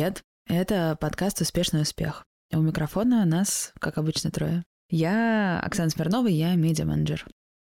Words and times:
Привет! 0.00 0.24
Это 0.48 0.96
подкаст 0.98 1.42
«Успешный 1.42 1.82
успех». 1.82 2.24
У 2.54 2.60
микрофона 2.62 3.26
нас, 3.26 3.74
как 3.78 3.98
обычно, 3.98 4.30
трое. 4.30 4.64
Я 4.88 5.60
Оксана 5.60 5.90
Смирнова, 5.90 6.26
я 6.26 6.54
медиа-менеджер. 6.54 7.26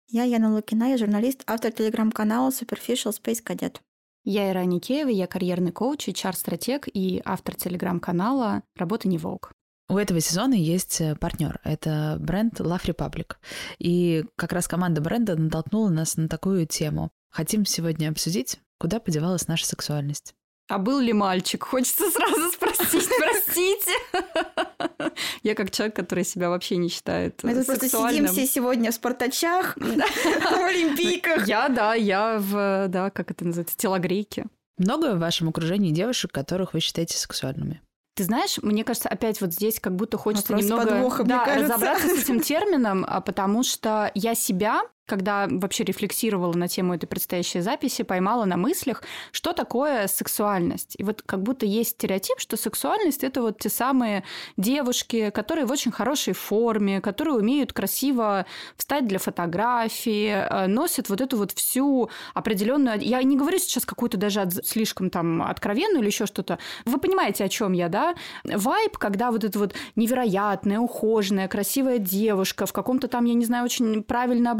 Я 0.08 0.22
Яна 0.24 0.54
Лукина, 0.54 0.84
я 0.84 0.96
журналист, 0.96 1.42
автор 1.46 1.72
телеграм-канала 1.72 2.48
Superficial 2.48 3.12
Space 3.12 3.44
Cadet. 3.44 3.80
Я 4.24 4.50
Ира 4.50 4.64
Никеева, 4.64 5.10
я 5.10 5.26
карьерный 5.26 5.72
коуч, 5.72 6.08
HR-стратег 6.08 6.88
и 6.90 7.20
автор 7.26 7.54
телеграм-канала 7.54 8.62
«Работа 8.76 9.08
не 9.08 9.18
волк». 9.18 9.52
У 9.90 9.98
этого 9.98 10.20
сезона 10.20 10.54
есть 10.54 11.02
э, 11.02 11.14
партнер. 11.16 11.60
Это 11.64 12.16
бренд 12.18 12.58
Love 12.60 12.86
Republic. 12.86 13.34
И 13.78 14.24
как 14.36 14.52
раз 14.52 14.68
команда 14.68 15.02
бренда 15.02 15.36
натолкнула 15.36 15.90
нас 15.90 16.16
на 16.16 16.28
такую 16.28 16.66
тему. 16.66 17.10
Хотим 17.28 17.66
сегодня 17.66 18.08
обсудить, 18.08 18.58
куда 18.78 19.00
подевалась 19.00 19.48
наша 19.48 19.66
сексуальность. 19.66 20.34
А 20.72 20.78
был 20.78 21.00
ли 21.00 21.12
мальчик? 21.12 21.64
Хочется 21.64 22.10
сразу 22.10 22.50
спросить, 22.50 23.06
простите. 23.18 23.92
Я 25.42 25.54
как 25.54 25.70
человек, 25.70 25.94
который 25.94 26.24
себя 26.24 26.48
вообще 26.48 26.76
не 26.78 26.88
считает 26.88 27.42
Мы 27.42 27.54
тут 27.54 27.66
просто 27.66 27.90
сидим 27.90 28.26
все 28.26 28.46
сегодня 28.46 28.90
в 28.90 28.94
спартачах, 28.94 29.76
в 29.76 30.64
олимпийках. 30.64 31.46
Я, 31.46 31.68
да, 31.68 31.92
я 31.92 32.38
в, 32.38 32.88
да, 32.88 33.10
как 33.10 33.30
это 33.30 33.44
называется, 33.44 33.76
телогрейке. 33.76 34.46
Много 34.78 35.14
в 35.14 35.18
вашем 35.18 35.50
окружении 35.50 35.90
девушек, 35.90 36.32
которых 36.32 36.72
вы 36.72 36.80
считаете 36.80 37.18
сексуальными? 37.18 37.82
Ты 38.14 38.24
знаешь, 38.24 38.56
мне 38.62 38.82
кажется, 38.82 39.10
опять 39.10 39.42
вот 39.42 39.52
здесь 39.52 39.78
как 39.78 39.94
будто 39.94 40.16
хочется 40.16 40.52
Вопрос 40.52 40.64
немного 40.64 40.86
подвоха, 40.86 41.24
да, 41.24 41.44
разобраться 41.54 42.08
с 42.08 42.22
этим 42.22 42.40
термином, 42.40 43.04
а, 43.06 43.20
потому 43.20 43.62
что 43.62 44.10
я 44.14 44.34
себя 44.34 44.82
когда 45.12 45.46
вообще 45.46 45.84
рефлексировала 45.84 46.54
на 46.54 46.68
тему 46.68 46.94
этой 46.94 47.06
предстоящей 47.06 47.60
записи, 47.60 48.02
поймала 48.02 48.46
на 48.46 48.56
мыслях, 48.56 49.02
что 49.30 49.52
такое 49.52 50.06
сексуальность. 50.06 50.94
И 50.96 51.04
вот 51.04 51.20
как 51.20 51.42
будто 51.42 51.66
есть 51.66 51.90
стереотип, 51.90 52.38
что 52.38 52.56
сексуальность– 52.56 53.22
это 53.28 53.42
вот 53.42 53.58
те 53.58 53.68
самые 53.68 54.24
девушки, 54.56 55.28
которые 55.28 55.66
в 55.66 55.70
очень 55.70 55.92
хорошей 55.92 56.32
форме, 56.32 57.02
которые 57.02 57.34
умеют 57.34 57.74
красиво 57.74 58.46
встать 58.78 59.06
для 59.06 59.18
фотографии, 59.18 60.30
э, 60.30 60.66
носят 60.66 61.10
вот 61.10 61.20
эту 61.20 61.36
вот 61.36 61.52
всю 61.52 62.08
определенную... 62.32 62.98
Я 62.98 63.22
не 63.22 63.36
говорю 63.36 63.58
сейчас 63.58 63.84
какую-то 63.84 64.16
даже 64.16 64.48
слишком 64.64 65.10
там 65.10 65.42
откровенную 65.42 66.00
или 66.00 66.06
еще 66.06 66.24
что-то. 66.24 66.58
Вы 66.86 66.98
понимаете, 66.98 67.44
о 67.44 67.50
чем 67.50 67.74
я, 67.74 67.90
да? 67.90 68.14
Вайб, 68.44 68.96
когда 68.96 69.30
вот 69.30 69.44
эта 69.44 69.58
вот 69.58 69.74
невероятная, 69.94 70.78
ухоженная, 70.78 71.48
красивая 71.48 71.98
девушка 71.98 72.64
в 72.64 72.72
каком-то 72.72 73.08
там, 73.08 73.26
я 73.26 73.34
не 73.34 73.44
знаю, 73.44 73.66
очень 73.66 74.02
правильно 74.02 74.52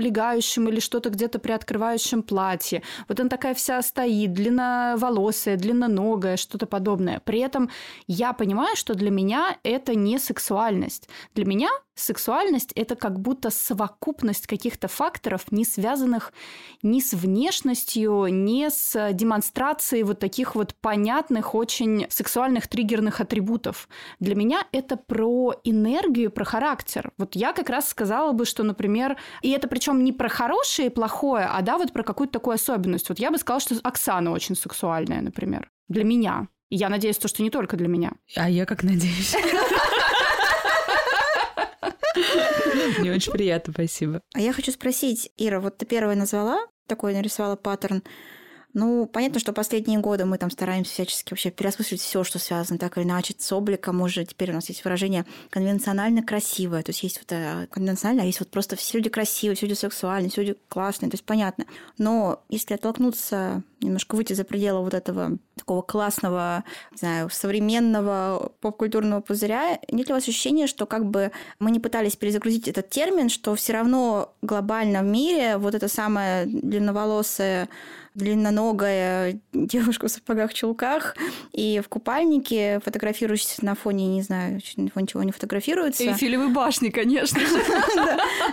облегающем 0.43 0.69
или 0.69 0.81
что-то 0.81 1.11
где-то 1.11 1.39
приоткрывающем 1.39 2.23
платье. 2.23 2.83
Вот 3.09 3.21
она 3.21 3.29
такая 3.29 3.55
вся 3.55 3.83
стоит, 3.83 4.33
длинноволосая, 4.33 5.57
длинноногая, 5.57 6.37
что-то 6.37 6.67
подобное. 6.67 7.21
При 7.25 7.41
этом 7.41 7.71
я 8.07 8.33
понимаю, 8.33 8.77
что 8.77 8.95
для 8.95 9.11
меня 9.11 9.57
это 9.63 9.95
не 9.95 10.19
сексуальность. 10.19 11.09
Для 11.35 11.45
меня 11.45 11.69
сексуальность– 11.95 12.73
это 12.75 12.97
как 12.97 13.21
будто 13.21 13.51
совокупность 13.51 14.47
каких-то 14.47 14.89
факторов, 14.89 15.53
не 15.53 15.65
связанных 15.65 16.33
ни 16.83 17.01
с 17.01 17.13
внешностью, 17.13 18.27
ни 18.31 18.69
с 18.69 19.13
демонстрацией 19.13 20.03
вот 20.03 20.19
таких 20.19 20.55
вот 20.55 20.75
понятных, 20.75 21.55
очень 21.55 22.07
сексуальных 22.09 22.67
триггерных 22.69 23.21
атрибутов. 23.21 23.89
Для 24.21 24.35
меня 24.35 24.67
это 24.73 24.97
про 24.97 25.55
энергию, 25.65 26.31
про 26.31 26.45
характер. 26.45 27.13
Вот 27.19 27.37
я 27.37 27.53
как 27.53 27.69
раз 27.69 27.89
сказала 27.89 28.33
бы, 28.33 28.47
что, 28.47 28.63
например, 28.63 29.17
и 29.43 29.51
это 29.51 29.69
причем 29.69 30.03
не 30.03 30.13
про 30.23 30.29
хорошее 30.29 30.87
и 30.87 30.91
плохое, 30.93 31.47
а 31.51 31.61
да, 31.63 31.79
вот 31.79 31.93
про 31.93 32.05
какую-то 32.05 32.35
такую 32.35 32.55
особенность. 32.55 33.09
Вот 33.09 33.19
я 33.19 33.33
бы 33.33 33.39
сказала, 33.39 33.59
что 33.61 33.75
Оксана 33.83 34.31
очень 34.31 34.55
сексуальная, 34.55 35.21
например, 35.21 35.69
для 35.89 36.05
меня. 36.05 36.47
И 36.69 36.77
я 36.77 36.89
надеюсь, 36.89 37.19
то, 37.19 37.27
что 37.27 37.43
не 37.43 37.51
только 37.51 37.77
для 37.77 37.89
меня. 37.89 38.13
А 38.37 38.49
я 38.49 38.65
как 38.65 38.85
надеюсь. 38.85 39.35
Мне 43.01 43.13
очень 43.13 43.33
приятно, 43.33 43.73
спасибо. 43.73 44.21
А 44.33 44.41
я 44.41 44.53
хочу 44.53 44.71
спросить, 44.71 45.33
Ира, 45.39 45.59
вот 45.59 45.79
ты 45.79 45.87
первая 45.87 46.15
назвала, 46.15 46.69
такой 46.87 47.15
нарисовала 47.15 47.57
паттерн. 47.57 48.05
Ну, 48.75 49.07
понятно, 49.07 49.39
что 49.39 49.53
последние 49.53 49.99
годы 49.99 50.25
мы 50.25 50.39
там 50.39 50.51
стараемся 50.51 50.93
всячески 50.93 51.31
вообще 51.31 51.51
переосмыслить 51.51 52.01
все, 52.01 52.25
что 52.25 52.39
связано 52.39 52.79
так 52.79 52.97
или 52.97 53.05
иначе 53.05 53.35
с 53.39 53.53
обликом. 53.53 54.01
Уже 54.01 54.25
теперь 54.25 54.51
у 54.51 54.55
нас 54.55 54.69
есть 54.69 54.85
выражение 54.85 55.27
конвенционально 55.51 56.23
красивое. 56.23 56.83
То 56.83 56.91
есть 56.91 57.03
есть 57.03 57.19
вот 57.19 57.33
э, 57.33 57.67
конвенционально, 57.71 58.23
а 58.23 58.27
есть 58.27 58.41
вот 58.41 58.51
просто 58.51 58.77
все 58.77 58.99
люди 58.99 59.11
красивые, 59.11 59.57
все 59.57 59.67
люди 59.67 59.79
сексуальные, 59.79 60.31
все 60.31 60.43
люди 60.43 60.59
классные. 60.69 61.11
То 61.11 61.15
есть 61.15 61.25
понятно. 61.25 61.67
Но 61.99 62.43
если 62.49 62.75
оттолкнуться, 62.75 63.63
немножко 63.81 64.15
выйти 64.15 64.33
за 64.33 64.45
пределы 64.45 64.83
вот 64.83 64.95
этого 64.95 65.37
такого 65.57 65.83
классного, 65.83 66.65
не 66.93 66.99
знаю, 66.99 67.29
современного 67.31 68.53
поп-культурного 68.61 69.21
пузыря, 69.21 69.79
нет 69.91 70.09
ли 70.09 70.15
у 70.15 70.17
вас 70.17 70.25
ощущения, 70.25 70.67
что 70.67 70.87
как 70.87 71.05
бы 71.05 71.31
мы 71.59 71.71
не 71.71 71.81
пытались 71.81 72.17
перезагрузить 72.17 72.69
этот 72.69 72.89
термин, 72.89 73.29
что 73.29 73.55
все 73.55 73.75
равно 73.75 74.35
глобально 74.41 75.03
в 75.03 75.07
мире 75.07 75.59
вот 75.59 75.75
это 75.75 75.89
самое 75.89 76.47
длинноволосое 76.47 77.69
длинноногая 78.15 79.41
девушка 79.53 80.09
в 80.09 80.11
сапогах-чулках 80.11 81.17
и 81.53 81.81
в 81.85 81.89
купальнике, 81.89 82.81
фотографирующаяся 82.85 83.65
на 83.65 83.75
фоне, 83.75 84.09
не 84.09 84.23
знаю, 84.23 84.61
на 84.77 84.91
фоне 84.91 85.07
чего 85.07 85.23
не 85.23 85.33
фотографируется. 85.33 86.05
Эйфелевой 86.05 86.49
башни, 86.49 86.91
конечно 86.91 87.41
же. 87.41 87.47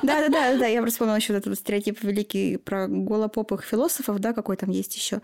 Да, 0.01 0.21
да, 0.21 0.29
да, 0.29 0.57
да. 0.57 0.65
Я 0.65 0.81
просто 0.81 0.95
вспомнила 0.95 1.17
еще 1.17 1.33
этот 1.33 1.57
стереотип 1.57 2.01
великий 2.03 2.57
про 2.57 2.87
голопопых 2.87 3.63
философов, 3.63 4.19
да, 4.19 4.33
какой 4.33 4.55
там 4.55 4.69
есть 4.69 4.95
еще, 4.95 5.21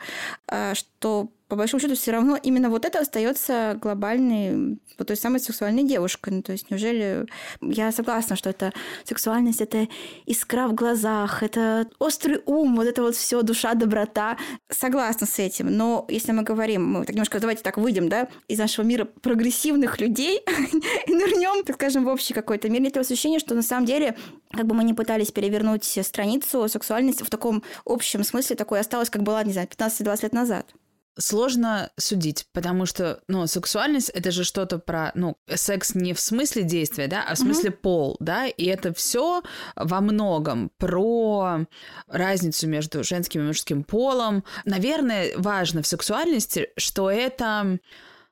что 0.73 1.29
по 1.47 1.55
большому 1.55 1.79
счету 1.79 1.95
все 1.95 2.11
равно 2.11 2.37
именно 2.41 2.69
вот 2.69 2.85
это 2.85 2.99
остается 2.99 3.77
глобальной, 3.79 4.79
вот 4.97 5.07
той 5.07 5.15
самой 5.15 5.39
сексуальной 5.39 5.83
девушкой. 5.83 6.33
Ну, 6.33 6.41
то 6.41 6.51
есть 6.51 6.71
неужели... 6.71 7.25
Я 7.61 7.91
согласна, 7.91 8.35
что 8.35 8.49
это 8.49 8.73
сексуальность, 9.03 9.61
это 9.61 9.87
искра 10.25 10.67
в 10.67 10.73
глазах, 10.73 11.43
это 11.43 11.87
острый 11.99 12.41
ум, 12.45 12.75
вот 12.75 12.87
это 12.87 13.01
вот 13.03 13.15
все 13.15 13.43
душа, 13.43 13.75
доброта. 13.75 14.37
Согласна 14.69 15.27
с 15.27 15.37
этим. 15.37 15.67
Но 15.67 16.05
если 16.09 16.31
мы 16.31 16.41
говорим, 16.41 16.85
мы 16.85 17.05
так 17.05 17.15
немножко 17.15 17.39
давайте 17.39 17.61
так 17.61 17.77
выйдем, 17.77 18.09
да, 18.09 18.27
из 18.47 18.57
нашего 18.57 18.85
мира 18.85 19.05
прогрессивных 19.05 19.99
людей 19.99 20.41
и 21.07 21.13
нырнем, 21.13 21.63
так 21.63 21.75
скажем, 21.75 22.05
в 22.05 22.07
общий 22.07 22.33
какой-то 22.33 22.69
мир, 22.69 22.81
нет 22.81 22.97
ощущения, 22.97 23.39
что 23.39 23.53
на 23.53 23.61
самом 23.61 23.85
деле 23.85 24.17
как 24.51 24.65
бы 24.65 24.73
мы 24.73 24.83
не 24.83 24.93
пытались 24.93 25.31
перевернуть 25.31 25.99
страницу 26.01 26.67
сексуальности 26.69 27.23
в 27.23 27.29
таком 27.29 27.63
общем 27.85 28.23
смысле, 28.23 28.55
такой 28.55 28.79
осталась, 28.79 29.09
как 29.09 29.23
была, 29.23 29.43
не 29.43 29.53
знаю, 29.53 29.67
15-20 29.67 30.23
лет 30.23 30.33
назад. 30.33 30.73
Сложно 31.17 31.91
судить, 31.97 32.45
потому 32.51 32.85
что, 32.85 33.21
ну, 33.27 33.47
сексуальность 33.47 34.09
это 34.09 34.31
же 34.31 34.43
что-то 34.43 34.79
про, 34.79 35.11
ну, 35.15 35.37
секс 35.53 35.95
не 35.95 36.13
в 36.13 36.19
смысле 36.19 36.63
действия, 36.63 37.07
да, 37.07 37.23
а 37.27 37.35
в 37.35 37.37
смысле 37.37 37.69
mm-hmm. 37.69 37.81
пол, 37.81 38.17
да, 38.19 38.47
и 38.47 38.65
это 38.65 38.93
все 38.93 39.41
во 39.75 40.01
многом 40.01 40.71
про 40.77 41.65
разницу 42.07 42.67
между 42.67 43.03
женским 43.03 43.41
и 43.41 43.45
мужским 43.45 43.83
полом. 43.83 44.43
Наверное, 44.65 45.31
важно 45.37 45.81
в 45.81 45.87
сексуальности, 45.87 46.69
что 46.77 47.09
это 47.09 47.79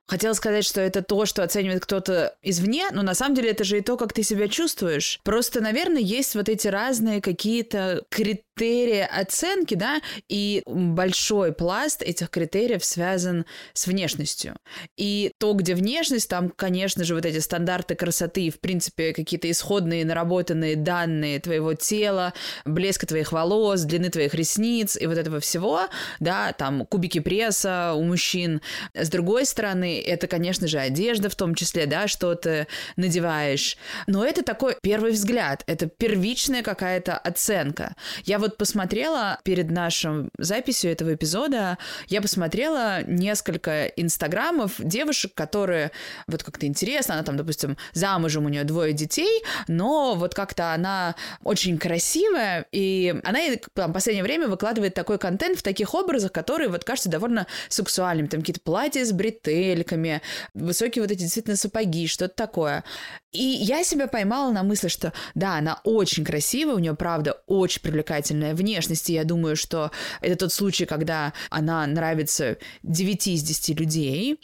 Хотела 0.06 0.34
сказать, 0.34 0.66
что 0.66 0.82
это 0.82 1.02
то, 1.02 1.26
что 1.26 1.44
оценивает 1.44 1.86
кто-то 1.86 2.36
извне, 2.42 2.90
но 2.92 3.04
на 3.04 3.14
самом 3.14 3.36
деле 3.36 3.52
это 3.52 3.64
же 3.64 3.78
и 3.78 3.82
то, 3.82 3.96
как 3.96 4.12
ты 4.12 4.22
себя 4.22 4.50
чувствуешь. 4.50 5.20
Просто, 5.24 5.62
наверное, 5.62 6.02
есть 6.02 6.36
вот 6.36 6.50
эти 6.50 6.68
разные 6.68 7.22
какие-то 7.22 8.04
критерии 8.10 8.44
оценки, 8.60 9.74
да, 9.76 10.02
и 10.30 10.62
большой 10.66 11.54
пласт 11.54 12.02
этих 12.02 12.30
критериев 12.30 12.86
связан 12.86 13.46
с 13.74 13.88
внешностью. 13.88 14.56
И 14.98 15.32
то, 15.40 15.54
где 15.54 15.76
внешность, 15.76 16.30
там, 16.30 16.50
конечно 16.50 17.04
же, 17.04 17.16
вот 17.16 17.26
эти 17.26 17.40
стандарты 17.40 17.96
красоты, 17.96 18.50
в 18.50 18.60
принципе, 18.60 19.14
какие-то 19.14 19.50
исходные 19.50 20.06
наработанные 20.06 20.76
данные 20.76 21.40
твоего 21.40 21.74
тела, 21.74 22.34
блеска 22.66 23.08
твоих 23.08 23.32
волос, 23.32 23.82
длины 23.82 24.10
твоих 24.10 24.34
ресниц 24.34 24.98
и 24.98 25.08
вот 25.08 25.18
этого 25.18 25.40
всего, 25.40 25.88
да, 26.20 26.54
там 26.54 26.86
кубики 26.86 27.20
пресса 27.20 27.94
у 27.96 28.04
мужчин. 28.04 28.62
С 28.94 29.10
другой 29.10 29.46
стороны, 29.46 30.02
это, 30.02 30.28
конечно 30.28 30.68
же, 30.68 30.78
одежда 30.78 31.30
в 31.30 31.36
том 31.36 31.56
числе, 31.56 31.86
да, 31.86 32.08
что 32.08 32.36
ты 32.36 32.68
надеваешь. 32.98 33.78
Но 34.08 34.26
это 34.26 34.44
такой 34.44 34.76
первый 34.82 35.12
взгляд, 35.12 35.64
это 35.66 35.88
первичная 35.88 36.62
какая-то 36.62 37.18
оценка. 37.18 37.96
Я 38.26 38.43
вот 38.44 38.58
посмотрела 38.58 39.40
перед 39.44 39.72
нашим 39.72 40.30
записью 40.38 40.92
этого 40.92 41.14
эпизода, 41.14 41.78
я 42.08 42.22
посмотрела 42.22 43.02
несколько 43.04 43.86
инстаграмов 43.86 44.74
девушек, 44.80 45.32
которые, 45.34 45.92
вот 46.28 46.44
как-то 46.44 46.66
интересно, 46.66 47.14
она 47.16 47.24
там, 47.24 47.38
допустим, 47.38 47.78
замужем, 47.94 48.46
у 48.46 48.50
нее 48.50 48.66
двое 48.66 48.92
детей, 48.92 49.44
но 49.70 50.16
вот 50.16 50.36
как-то 50.36 50.74
она 50.74 51.16
очень 51.44 51.78
красивая, 51.78 52.66
и 52.74 53.16
она 53.24 53.40
там, 53.74 53.92
в 53.92 53.94
последнее 53.94 54.24
время 54.24 54.50
выкладывает 54.50 54.94
такой 54.94 55.18
контент 55.18 55.60
в 55.60 55.64
таких 55.64 55.94
образах, 55.94 56.34
которые 56.34 56.68
вот 56.68 56.84
кажутся 56.84 57.10
довольно 57.10 57.48
сексуальными, 57.70 58.28
там 58.28 58.42
какие-то 58.42 58.62
платья 58.62 59.06
с 59.06 59.14
бретельками, 59.14 60.22
высокие 60.54 61.02
вот 61.02 61.12
эти 61.12 61.22
действительно 61.22 61.56
сапоги, 61.56 62.08
что-то 62.08 62.36
такое. 62.36 62.84
И 63.34 63.42
я 63.42 63.84
себя 63.84 64.08
поймала 64.08 64.52
на 64.52 64.62
мысли, 64.62 64.88
что 64.88 65.12
да, 65.34 65.58
она 65.58 65.82
очень 65.84 66.24
красивая, 66.24 66.76
у 66.76 66.80
нее, 66.80 66.96
правда, 66.96 67.42
очень 67.48 67.82
привлекательная 67.82 68.54
внешность, 68.54 69.10
и 69.10 69.14
я 69.14 69.24
думаю, 69.24 69.56
что 69.56 69.92
это 70.22 70.36
тот 70.36 70.54
случай, 70.54 70.86
когда 70.86 71.34
она 71.50 71.86
нравится 71.88 72.58
9 72.84 73.28
из 73.28 73.42
10 73.42 73.80
людей, 73.80 74.40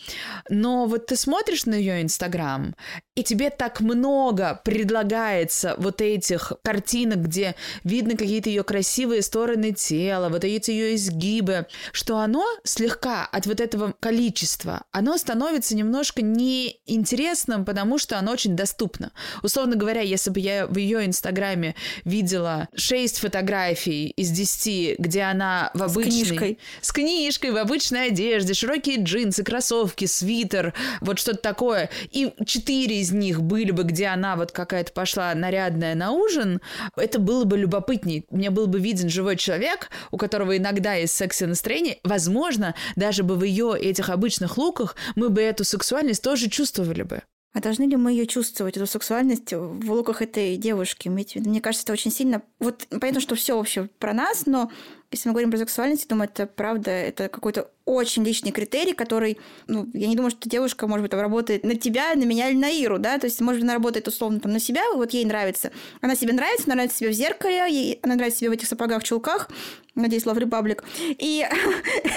но 0.49 0.87
вот 0.87 1.05
ты 1.05 1.15
смотришь 1.15 1.65
на 1.65 1.75
ее 1.75 2.01
Инстаграм, 2.01 2.75
и 3.19 3.23
тебе 3.23 3.49
так 3.49 3.81
много 3.81 4.61
предлагается 4.63 5.75
вот 5.77 5.99
этих 5.99 6.53
картинок, 6.63 7.17
где 7.23 7.55
видно 7.83 8.15
какие-то 8.15 8.47
ее 8.47 8.63
красивые 8.63 9.21
стороны 9.21 9.73
тела, 9.73 10.29
вот 10.29 10.45
эти 10.45 10.71
ее 10.71 10.95
изгибы, 10.95 11.67
что 11.91 12.19
оно 12.19 12.45
слегка 12.63 13.25
от 13.25 13.45
вот 13.45 13.59
этого 13.59 13.93
количества, 13.99 14.83
оно 14.91 15.17
становится 15.17 15.75
немножко 15.75 16.21
неинтересным, 16.21 17.65
потому 17.65 17.97
что 17.97 18.17
оно 18.17 18.31
очень 18.31 18.55
доступно. 18.55 19.11
Условно 19.43 19.75
говоря, 19.75 19.99
если 19.99 20.29
бы 20.29 20.39
я 20.39 20.65
в 20.65 20.77
ее 20.77 21.05
Инстаграме 21.05 21.75
видела 22.05 22.69
6 22.73 23.17
фотографий 23.17 24.11
из 24.11 24.29
10, 24.29 24.97
где 24.97 25.23
она 25.23 25.71
в 25.73 25.83
обычной... 25.83 26.11
С 26.11 26.27
книжкой. 26.27 26.59
С 26.79 26.91
книжкой, 26.93 27.51
в 27.51 27.57
обычной 27.57 28.07
одежде, 28.07 28.53
широкие 28.53 29.03
джинсы, 29.03 29.43
кроссовки, 29.43 30.05
свитер, 30.05 30.73
вот 31.01 31.19
что-то 31.19 31.39
такое, 31.39 31.89
и 32.11 32.31
4 32.45 33.01
из 33.01 33.08
из 33.09 33.13
них 33.13 33.41
были 33.41 33.71
бы, 33.71 33.83
где 33.83 34.07
она 34.07 34.35
вот 34.35 34.51
какая-то 34.51 34.91
пошла 34.93 35.33
нарядная 35.33 35.95
на 35.95 36.11
ужин, 36.11 36.61
это 36.95 37.19
было 37.19 37.43
бы 37.43 37.57
любопытней. 37.57 38.25
Мне 38.29 38.49
был 38.49 38.67
бы 38.67 38.79
виден 38.79 39.09
живой 39.09 39.35
человек, 39.35 39.89
у 40.11 40.17
которого 40.17 40.55
иногда 40.57 40.93
есть 40.93 41.15
секси-настроение. 41.15 41.99
Возможно, 42.03 42.75
даже 42.95 43.23
бы 43.23 43.35
в 43.35 43.43
ее 43.43 43.75
этих 43.79 44.09
обычных 44.09 44.57
луках 44.57 44.95
мы 45.15 45.29
бы 45.29 45.41
эту 45.41 45.63
сексуальность 45.63 46.23
тоже 46.23 46.49
чувствовали 46.49 47.03
бы. 47.03 47.21
А 47.51 47.61
должны 47.61 47.85
ли 47.85 47.95
мы 47.95 48.11
ее 48.11 48.27
чувствовать, 48.27 48.77
эту 48.77 48.85
сексуальность 48.85 49.53
в 49.53 49.91
луках 49.91 50.21
этой 50.21 50.55
девушки? 50.55 51.09
Мне 51.09 51.61
кажется, 51.61 51.83
это 51.83 51.93
очень 51.93 52.11
сильно... 52.11 52.43
Вот 52.59 52.85
понятно, 52.89 53.21
что 53.21 53.33
все 53.33 53.57
вообще 53.57 53.89
про 53.97 54.13
нас, 54.13 54.45
но 54.45 54.71
если 55.09 55.29
мы 55.29 55.33
говорим 55.33 55.49
про 55.49 55.57
сексуальность, 55.57 56.03
я 56.03 56.09
думаю, 56.09 56.29
это 56.31 56.45
правда, 56.45 56.91
это 56.91 57.27
какой-то 57.27 57.71
очень 57.89 58.23
личный 58.23 58.51
критерий, 58.51 58.93
который, 58.93 59.39
ну, 59.67 59.89
я 59.93 60.07
не 60.07 60.15
думаю, 60.15 60.31
что 60.31 60.47
девушка, 60.47 60.87
может 60.87 61.01
быть, 61.01 61.11
там 61.11 61.19
работает 61.19 61.63
на 61.63 61.75
тебя, 61.75 62.13
на 62.15 62.23
меня 62.23 62.49
или 62.49 62.57
на 62.57 62.69
Иру, 62.69 62.99
да, 62.99 63.17
то 63.17 63.25
есть, 63.25 63.41
может 63.41 63.63
она 63.63 63.73
работает 63.73 64.07
условно 64.07 64.39
там 64.39 64.53
на 64.53 64.59
себя, 64.59 64.83
вот 64.93 65.11
ей 65.11 65.25
нравится. 65.25 65.71
Она 66.01 66.15
себе 66.15 66.33
нравится, 66.33 66.65
она 66.67 66.75
нравится 66.75 66.97
себе 66.97 67.09
в 67.09 67.13
зеркале, 67.13 67.65
ей, 67.69 67.99
она 68.03 68.15
нравится 68.15 68.39
себе 68.39 68.51
в 68.51 68.53
этих 68.53 68.67
сапогах, 68.67 69.03
чулках, 69.03 69.49
надеюсь, 69.95 70.23
Love 70.23 70.39
Republic. 70.39 70.83
И, 71.17 71.45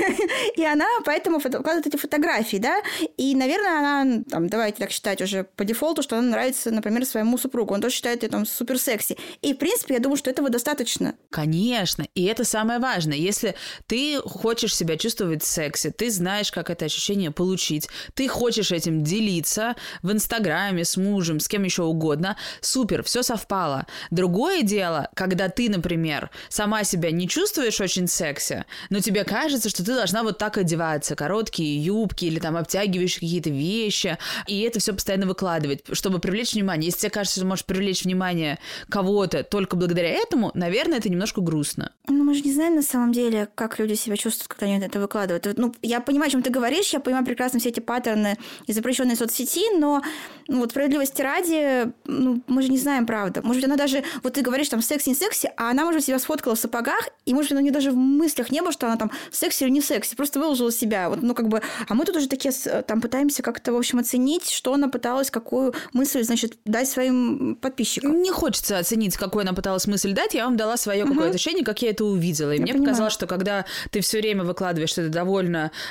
и 0.57 0.65
она 0.65 0.87
поэтому 1.05 1.39
выкладывает 1.39 1.87
эти 1.87 1.97
фотографии, 1.97 2.59
да, 2.59 2.83
и, 3.17 3.35
наверное, 3.35 3.79
она, 3.79 4.23
там, 4.29 4.49
давайте 4.49 4.79
так 4.79 4.91
считать 4.91 5.23
уже 5.23 5.45
по 5.57 5.65
дефолту, 5.65 6.03
что 6.03 6.19
она 6.19 6.29
нравится, 6.29 6.71
например, 6.71 7.05
своему 7.07 7.39
супругу, 7.39 7.75
он 7.75 7.81
тоже 7.81 7.95
считает 7.95 8.23
ее 8.23 8.29
там 8.29 8.47
супер 8.47 8.79
секси. 8.79 9.17
И, 9.41 9.55
в 9.55 9.57
принципе, 9.57 9.95
я 9.95 10.01
думаю, 10.01 10.17
что 10.17 10.31
этого 10.31 10.51
достаточно. 10.51 11.15
Конечно, 11.31 12.07
и 12.15 12.25
это 12.25 12.45
самое 12.45 12.79
важно. 12.79 13.15
Если 13.15 13.55
ты 13.87 14.19
хочешь 14.21 14.77
себя 14.77 14.97
чувствовать 14.97 15.43
сексе, 15.63 15.91
ты 15.91 16.11
знаешь, 16.11 16.51
как 16.51 16.71
это 16.71 16.87
ощущение 16.87 17.31
получить, 17.31 17.89
ты 18.15 18.27
хочешь 18.27 18.73
этим 18.73 19.05
делиться 19.05 19.77
в 20.03 20.11
Инстаграме, 20.11 20.85
с 20.85 20.97
мужем, 20.97 21.39
с 21.39 21.47
кем 21.47 21.63
еще 21.63 21.85
угодно, 21.85 22.37
супер, 22.61 23.03
все 23.05 23.23
совпало. 23.23 23.87
Другое 24.11 24.63
дело, 24.63 25.09
когда 25.15 25.49
ты, 25.49 25.71
например, 25.71 26.31
сама 26.49 26.83
себя 26.85 27.13
не 27.13 27.29
чувствуешь 27.29 27.81
очень 27.81 28.09
секси, 28.09 28.65
но 28.91 28.99
тебе 28.99 29.25
кажется, 29.25 29.69
что 29.69 29.85
ты 29.85 29.95
должна 29.95 30.23
вот 30.25 30.39
так 30.39 30.59
одеваться, 30.59 31.15
короткие 31.15 31.83
юбки 31.83 32.25
или 32.25 32.41
там 32.41 32.57
обтягивающие 32.57 33.21
какие-то 33.21 33.51
вещи, 33.51 34.19
и 34.49 34.61
это 34.63 34.81
все 34.81 34.93
постоянно 34.93 35.27
выкладывать, 35.27 35.85
чтобы 35.93 36.19
привлечь 36.19 36.55
внимание. 36.55 36.87
Если 36.87 37.01
тебе 37.01 37.11
кажется, 37.11 37.39
что 37.39 37.47
можешь 37.47 37.65
привлечь 37.65 38.05
внимание 38.05 38.59
кого-то 38.89 39.45
только 39.45 39.77
благодаря 39.77 40.09
этому, 40.09 40.51
наверное, 40.55 40.99
это 40.99 41.09
немножко 41.09 41.41
грустно. 41.41 41.93
Ну, 42.09 42.25
мы 42.25 42.35
же 42.35 42.43
не 42.43 42.53
знаем, 42.53 42.75
на 42.75 42.83
самом 42.83 43.13
деле, 43.13 43.49
как 43.55 43.79
люди 43.79 43.95
себя 43.95 44.17
чувствуют, 44.17 44.49
когда 44.49 44.67
они 44.67 44.85
это 44.85 44.99
выкладывают. 44.99 45.42
Ну, 45.57 45.75
я 45.83 46.01
понимаю, 46.01 46.29
о 46.29 46.31
чем 46.31 46.43
ты 46.43 46.51
говоришь, 46.51 46.93
я 46.93 47.01
понимаю 47.01 47.25
прекрасно 47.25 47.59
все 47.59 47.71
эти 47.71 47.81
паттерны 47.81 48.37
и 48.67 48.73
запрещенные 48.73 49.17
соцсети, 49.17 49.77
но 49.79 50.03
ну, 50.49 50.61
вот 50.61 50.71
справедливости 50.71 51.23
ради, 51.23 51.93
ну, 52.05 52.43
мы 52.47 52.63
же 52.63 52.69
не 52.69 52.79
знаем, 52.79 53.07
правда. 53.07 53.41
Может 53.43 53.63
быть, 53.63 53.65
она 53.65 53.77
даже, 53.77 54.03
вот 54.23 54.35
ты 54.35 54.43
говоришь, 54.43 54.69
там, 54.69 54.83
секси, 54.83 55.11
не 55.11 55.15
секси, 55.15 55.51
а 55.57 55.71
она, 55.71 55.85
может, 55.85 56.05
себя 56.05 56.19
сфоткала 56.19 56.55
в 56.55 56.59
сапогах, 56.59 57.09
и, 57.25 57.35
может, 57.35 57.53
у 57.53 57.59
нее 57.59 57.73
даже 57.73 57.91
в 57.91 57.97
мыслях 57.97 58.51
не 58.51 58.61
было, 58.61 58.73
что 58.73 58.87
она 58.87 58.97
там 58.97 59.11
секси 59.31 59.65
или 59.65 59.71
не 59.71 59.81
секси, 59.81 60.15
просто 60.15 60.41
выложила 60.41 60.73
себя. 60.73 61.09
Вот, 61.09 61.23
ну, 61.23 61.35
как 61.35 61.49
бы, 61.49 61.63
а 61.89 61.95
мы 61.95 62.05
тут 62.05 62.17
уже 62.17 62.29
такие 62.29 62.53
там 62.87 63.01
пытаемся 63.01 63.43
как-то, 63.43 63.73
в 63.73 63.77
общем, 63.77 63.99
оценить, 63.99 64.51
что 64.51 64.75
она 64.75 64.89
пыталась, 64.89 65.31
какую 65.31 65.75
мысль, 65.93 66.23
значит, 66.23 66.59
дать 66.65 66.89
своим 66.89 67.57
подписчикам. 67.61 68.23
Не 68.23 68.31
хочется 68.31 68.79
оценить, 68.79 69.17
какую 69.17 69.43
она 69.43 69.53
пыталась 69.53 69.87
мысль 69.87 70.13
дать, 70.13 70.35
я 70.35 70.45
вам 70.45 70.57
дала 70.57 70.77
свое 70.77 71.05
угу. 71.05 71.15
какое-то 71.15 71.35
ощущение, 71.35 71.65
как 71.65 71.83
я 71.83 71.91
это 71.91 72.05
увидела. 72.05 72.53
И 72.53 72.57
я 72.57 72.63
мне 72.63 72.73
понимаю. 72.73 72.91
показалось, 72.91 73.13
что 73.13 73.27
когда 73.27 73.65
ты 73.91 74.01
все 74.01 74.21
время 74.21 74.45
выкладываешь 74.45 74.91
что-то 74.91 75.09
довольно, 75.09 75.32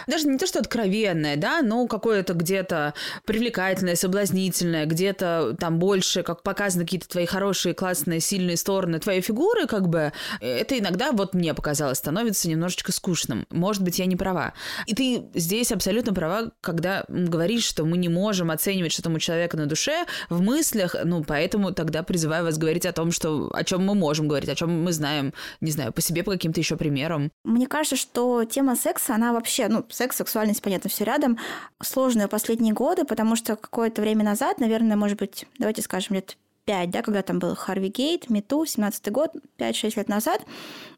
даже 0.08 0.28
не 0.28 0.38
то, 0.38 0.48
что 0.48 0.60
откровенное, 0.60 1.36
да, 1.36 1.62
но 1.62 1.88
какое-то 1.88 2.34
где-то 2.34 2.94
привлекательное, 3.26 3.96
соблазнительное, 3.96 4.86
где-то 4.86 5.56
там 5.60 5.80
больше, 5.80 6.24
как 6.24 6.44
показаны 6.44 6.86
какие-то 6.86 7.08
твои 7.08 7.26
хорошие, 7.26 7.74
классные, 7.74 8.20
сильные 8.20 8.58
стороны 8.58 9.00
твоей 9.00 9.22
фигуры, 9.22 9.68
как 9.68 9.88
бы, 9.88 10.12
это 10.40 10.78
иногда, 10.78 11.12
вот 11.12 11.34
мне 11.34 11.54
показалось, 11.54 11.98
становится 11.98 12.50
немножечко 12.50 12.92
скучным. 12.92 13.46
Может 13.50 13.84
быть, 13.84 14.00
я 14.00 14.06
не 14.06 14.16
права. 14.16 14.54
И 14.86 14.96
ты 14.96 15.24
здесь 15.34 15.72
абсолютно 15.72 16.14
права, 16.14 16.52
когда 16.62 17.06
говоришь, 17.08 17.64
что 17.64 17.86
мы 17.86 17.98
не 17.98 18.10
можем 18.10 18.52
оценивать, 18.52 18.92
что 18.92 19.04
там 19.04 19.16
у 19.16 19.20
человека 19.20 19.58
на 19.58 19.66
душе, 19.66 20.06
в 20.30 20.42
мыслях, 20.42 20.96
ну, 21.04 21.24
поэтому 21.24 21.72
тогда 21.74 22.04
призываю 22.04 22.46
вас 22.46 22.58
говорить 22.58 22.86
о 22.86 22.94
том, 22.94 23.12
что, 23.12 23.50
о 23.54 23.64
чем 23.64 23.86
мы 23.86 23.96
можем 23.96 24.28
говорить, 24.28 24.50
о 24.50 24.56
чем 24.56 24.84
мы 24.84 24.92
знаем, 24.92 25.34
не 25.62 25.72
знаю, 25.72 25.94
по 25.94 26.02
себе, 26.02 26.24
по 26.24 26.32
каким-то 26.32 26.60
еще 26.60 26.76
примерам. 26.76 27.32
Мне 27.44 27.68
кажется, 27.68 27.96
что 27.96 28.44
тема 28.46 28.76
секса, 28.76 29.16
она 29.16 29.31
вообще, 29.34 29.68
ну, 29.68 29.86
секс, 29.90 30.18
сексуальность, 30.18 30.62
понятно, 30.62 30.90
все 30.90 31.04
рядом, 31.04 31.38
сложная 31.82 32.28
последние 32.28 32.74
годы, 32.74 33.06
потому 33.06 33.36
что 33.36 33.56
какое-то 33.56 34.02
время 34.02 34.24
назад, 34.24 34.60
наверное, 34.60 34.98
может 34.98 35.18
быть, 35.18 35.46
давайте 35.58 35.82
скажем, 35.82 36.16
лет 36.16 36.38
5, 36.66 36.92
да, 36.92 37.02
когда 37.02 37.22
там 37.22 37.40
был 37.40 37.56
Харви 37.56 37.90
Гейт, 37.90 38.30
Мету, 38.30 38.66
17 38.66 39.12
год, 39.12 39.32
5-6 39.58 39.98
лет 39.98 40.08
назад, 40.08 40.42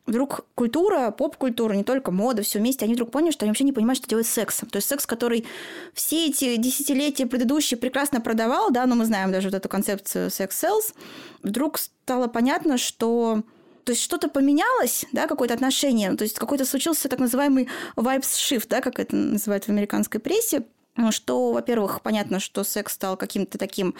вдруг 0.05 0.45
культура, 0.55 1.11
поп-культура, 1.11 1.73
не 1.73 1.83
только 1.83 2.11
мода, 2.11 2.41
все 2.41 2.59
вместе, 2.59 2.85
они 2.85 2.95
вдруг 2.95 3.11
поняли, 3.11 3.31
что 3.31 3.45
они 3.45 3.51
вообще 3.51 3.63
не 3.63 3.71
понимают, 3.71 3.97
что 3.97 4.09
делать 4.09 4.27
с 4.27 4.31
сексом. 4.31 4.69
То 4.69 4.77
есть 4.77 4.89
секс, 4.89 5.05
который 5.05 5.45
все 5.93 6.27
эти 6.27 6.57
десятилетия 6.57 7.25
предыдущие 7.25 7.77
прекрасно 7.77 8.19
продавал, 8.19 8.71
да, 8.71 8.85
но 8.85 8.95
мы 8.95 9.05
знаем 9.05 9.31
даже 9.31 9.47
вот 9.47 9.55
эту 9.55 9.69
концепцию 9.69 10.29
секс-селс, 10.29 10.93
вдруг 11.41 11.77
стало 11.77 12.27
понятно, 12.27 12.77
что 12.77 13.43
то 13.85 13.91
есть 13.91 14.01
что-то 14.01 14.29
поменялось, 14.29 15.05
да, 15.11 15.27
какое-то 15.27 15.53
отношение, 15.53 16.15
то 16.15 16.23
есть 16.23 16.39
какой-то 16.39 16.65
случился 16.65 17.09
так 17.09 17.19
называемый 17.19 17.69
vibes 17.95 18.21
shift, 18.21 18.67
да, 18.69 18.81
как 18.81 18.99
это 18.99 19.15
называют 19.15 19.65
в 19.65 19.69
американской 19.69 20.19
прессе, 20.19 20.59
ну, 20.59 20.65
что, 21.11 21.53
во-первых, 21.53 22.01
понятно, 22.01 22.39
что 22.39 22.63
секс 22.63 22.93
стал 22.93 23.17
каким-то 23.17 23.57
таким 23.57 23.95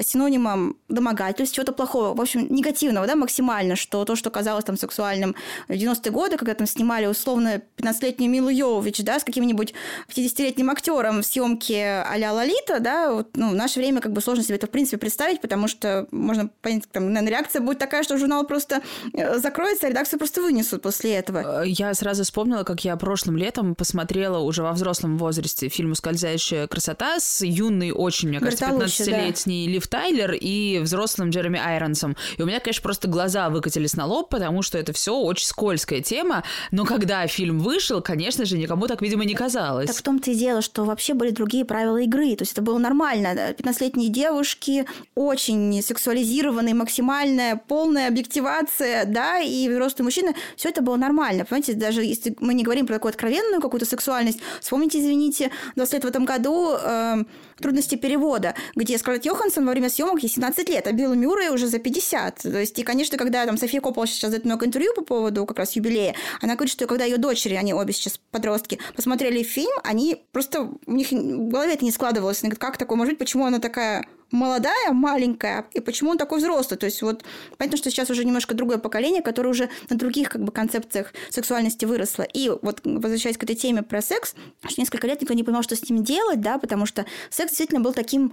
синонимом 0.00 0.76
домогательств, 0.88 1.54
чего-то 1.54 1.72
плохого, 1.72 2.14
в 2.14 2.20
общем, 2.20 2.46
негативного, 2.50 3.06
да, 3.06 3.14
максимально, 3.14 3.76
что 3.76 4.04
то, 4.04 4.16
что 4.16 4.30
казалось 4.30 4.64
там 4.64 4.76
сексуальным 4.76 5.34
в 5.68 5.72
90-е 5.72 6.10
годы, 6.10 6.36
когда 6.36 6.54
там 6.54 6.66
снимали 6.66 7.06
условно 7.06 7.62
15-летнюю 7.76 8.30
Милу 8.30 8.48
Йовович, 8.48 9.02
да, 9.04 9.20
с 9.20 9.24
каким-нибудь 9.24 9.74
50-летним 10.08 10.70
актером 10.70 11.20
в 11.22 11.26
съемке 11.26 12.04
а-ля 12.08 12.32
Лолита, 12.32 12.80
да, 12.80 13.12
вот, 13.12 13.36
ну, 13.36 13.50
в 13.50 13.54
наше 13.54 13.80
время 13.80 14.00
как 14.00 14.12
бы 14.12 14.20
сложно 14.20 14.42
себе 14.42 14.56
это 14.56 14.66
в 14.66 14.70
принципе 14.70 14.98
представить, 14.98 15.40
потому 15.40 15.68
что 15.68 16.06
можно 16.10 16.48
понять, 16.60 16.84
там, 16.90 17.12
наверное, 17.12 17.30
реакция 17.30 17.62
будет 17.62 17.78
такая, 17.78 18.02
что 18.02 18.18
журнал 18.18 18.44
просто 18.46 18.82
э, 19.12 19.38
закроется, 19.38 19.86
а 19.86 19.90
редакцию 19.90 20.18
просто 20.18 20.42
вынесут 20.42 20.82
после 20.82 21.14
этого. 21.14 21.62
Э, 21.62 21.68
я 21.68 21.94
сразу 21.94 22.24
вспомнила, 22.24 22.64
как 22.64 22.84
я 22.84 22.96
прошлым 22.96 23.36
летом 23.36 23.74
посмотрела 23.74 24.38
уже 24.38 24.62
во 24.62 24.72
взрослом 24.72 25.18
возрасте 25.18 25.68
фильм 25.68 25.92
«Ускользая 25.92 26.31
потрясающая 26.32 26.66
красота 26.66 27.20
с 27.20 27.44
юной, 27.44 27.92
очень, 27.92 28.28
мне 28.28 28.40
кажется, 28.40 28.66
15-летней 28.66 29.66
да. 29.66 29.72
Лив 29.72 29.86
Тайлер 29.86 30.32
и 30.32 30.78
взрослым 30.80 31.30
Джереми 31.30 31.58
Айронсом. 31.58 32.16
И 32.36 32.42
у 32.42 32.46
меня, 32.46 32.60
конечно, 32.60 32.82
просто 32.82 33.08
глаза 33.08 33.50
выкатились 33.50 33.94
на 33.94 34.06
лоб, 34.06 34.30
потому 34.30 34.62
что 34.62 34.78
это 34.78 34.92
все 34.92 35.14
очень 35.14 35.46
скользкая 35.46 36.00
тема. 36.00 36.42
Но 36.70 36.84
когда 36.84 37.26
фильм 37.26 37.58
вышел, 37.60 38.00
конечно 38.00 38.44
же, 38.44 38.56
никому 38.56 38.86
так, 38.86 39.02
видимо, 39.02 39.24
не 39.24 39.34
казалось. 39.34 39.88
Так 39.88 39.96
в 39.96 40.02
том-то 40.02 40.30
и 40.30 40.34
дело, 40.34 40.62
что 40.62 40.84
вообще 40.84 41.14
были 41.14 41.30
другие 41.30 41.64
правила 41.64 41.98
игры. 41.98 42.34
То 42.36 42.42
есть 42.42 42.52
это 42.52 42.62
было 42.62 42.78
нормально. 42.78 43.54
15-летние 43.58 44.08
девушки, 44.08 44.86
очень 45.14 45.82
сексуализированные, 45.82 46.74
максимальная, 46.74 47.56
полная 47.56 48.08
объективация, 48.08 49.04
да, 49.04 49.38
и 49.40 49.68
взрослые 49.68 50.04
мужчины. 50.04 50.34
Все 50.56 50.70
это 50.70 50.80
было 50.82 50.96
нормально. 50.96 51.44
Понимаете, 51.44 51.74
даже 51.74 52.02
если 52.02 52.34
мы 52.40 52.54
не 52.54 52.64
говорим 52.64 52.86
про 52.86 52.94
такую 52.94 53.10
откровенную 53.10 53.60
какую-то 53.60 53.86
сексуальность, 53.86 54.38
вспомните, 54.60 54.98
извините, 54.98 55.50
20 55.76 55.94
лет 55.94 56.04
в 56.04 56.06
этом 56.06 56.21
этом 56.22 56.24
году 56.24 56.76
э, 56.78 57.24
трудности 57.58 57.96
перевода, 57.96 58.54
где 58.74 58.98
Скарлетт 58.98 59.24
Йоханссон 59.24 59.64
во 59.64 59.72
время 59.72 59.88
съемок 59.88 60.22
ей 60.22 60.28
17 60.28 60.68
лет, 60.68 60.86
а 60.86 60.92
Билл 60.92 61.14
Мюррей 61.14 61.48
уже 61.48 61.66
за 61.66 61.78
50. 61.78 62.38
То 62.42 62.58
есть, 62.58 62.78
и, 62.78 62.82
конечно, 62.82 63.18
когда 63.18 63.46
там 63.46 63.56
София 63.56 63.80
Коппола 63.80 64.06
сейчас 64.06 64.30
дает 64.30 64.44
много 64.44 64.66
интервью 64.66 64.92
по 64.94 65.02
поводу 65.02 65.46
как 65.46 65.58
раз 65.58 65.76
юбилея, 65.76 66.14
она 66.40 66.54
говорит, 66.54 66.72
что 66.72 66.86
когда 66.86 67.04
ее 67.04 67.18
дочери, 67.18 67.54
они 67.54 67.74
обе 67.74 67.92
сейчас 67.92 68.20
подростки, 68.30 68.78
посмотрели 68.96 69.42
фильм, 69.42 69.72
они 69.84 70.22
просто, 70.32 70.68
у 70.86 70.92
них 70.92 71.10
в 71.10 71.48
голове 71.48 71.74
это 71.74 71.84
не 71.84 71.92
складывалось. 71.92 72.42
Они 72.42 72.50
говорят, 72.50 72.60
как 72.60 72.76
такое 72.76 72.96
может 72.96 73.12
быть, 73.12 73.18
почему 73.18 73.46
она 73.46 73.58
такая 73.58 74.06
молодая, 74.32 74.92
маленькая, 74.92 75.66
и 75.72 75.80
почему 75.80 76.10
он 76.10 76.18
такой 76.18 76.38
взрослый. 76.38 76.78
То 76.78 76.86
есть 76.86 77.02
вот 77.02 77.24
понятно, 77.58 77.78
что 77.78 77.90
сейчас 77.90 78.10
уже 78.10 78.24
немножко 78.24 78.54
другое 78.54 78.78
поколение, 78.78 79.22
которое 79.22 79.50
уже 79.50 79.68
на 79.88 79.96
других 79.96 80.30
как 80.30 80.42
бы 80.42 80.50
концепциях 80.50 81.12
сексуальности 81.30 81.84
выросло. 81.84 82.22
И 82.22 82.50
вот 82.62 82.80
возвращаясь 82.84 83.36
к 83.36 83.44
этой 83.44 83.54
теме 83.54 83.82
про 83.82 84.02
секс, 84.02 84.34
несколько 84.76 85.06
лет 85.06 85.20
никто 85.20 85.34
не 85.34 85.44
понимал, 85.44 85.62
что 85.62 85.76
с 85.76 85.88
ним 85.88 86.02
делать, 86.02 86.40
да, 86.40 86.58
потому 86.58 86.86
что 86.86 87.06
секс 87.30 87.50
действительно 87.50 87.80
был 87.80 87.92
таким 87.92 88.32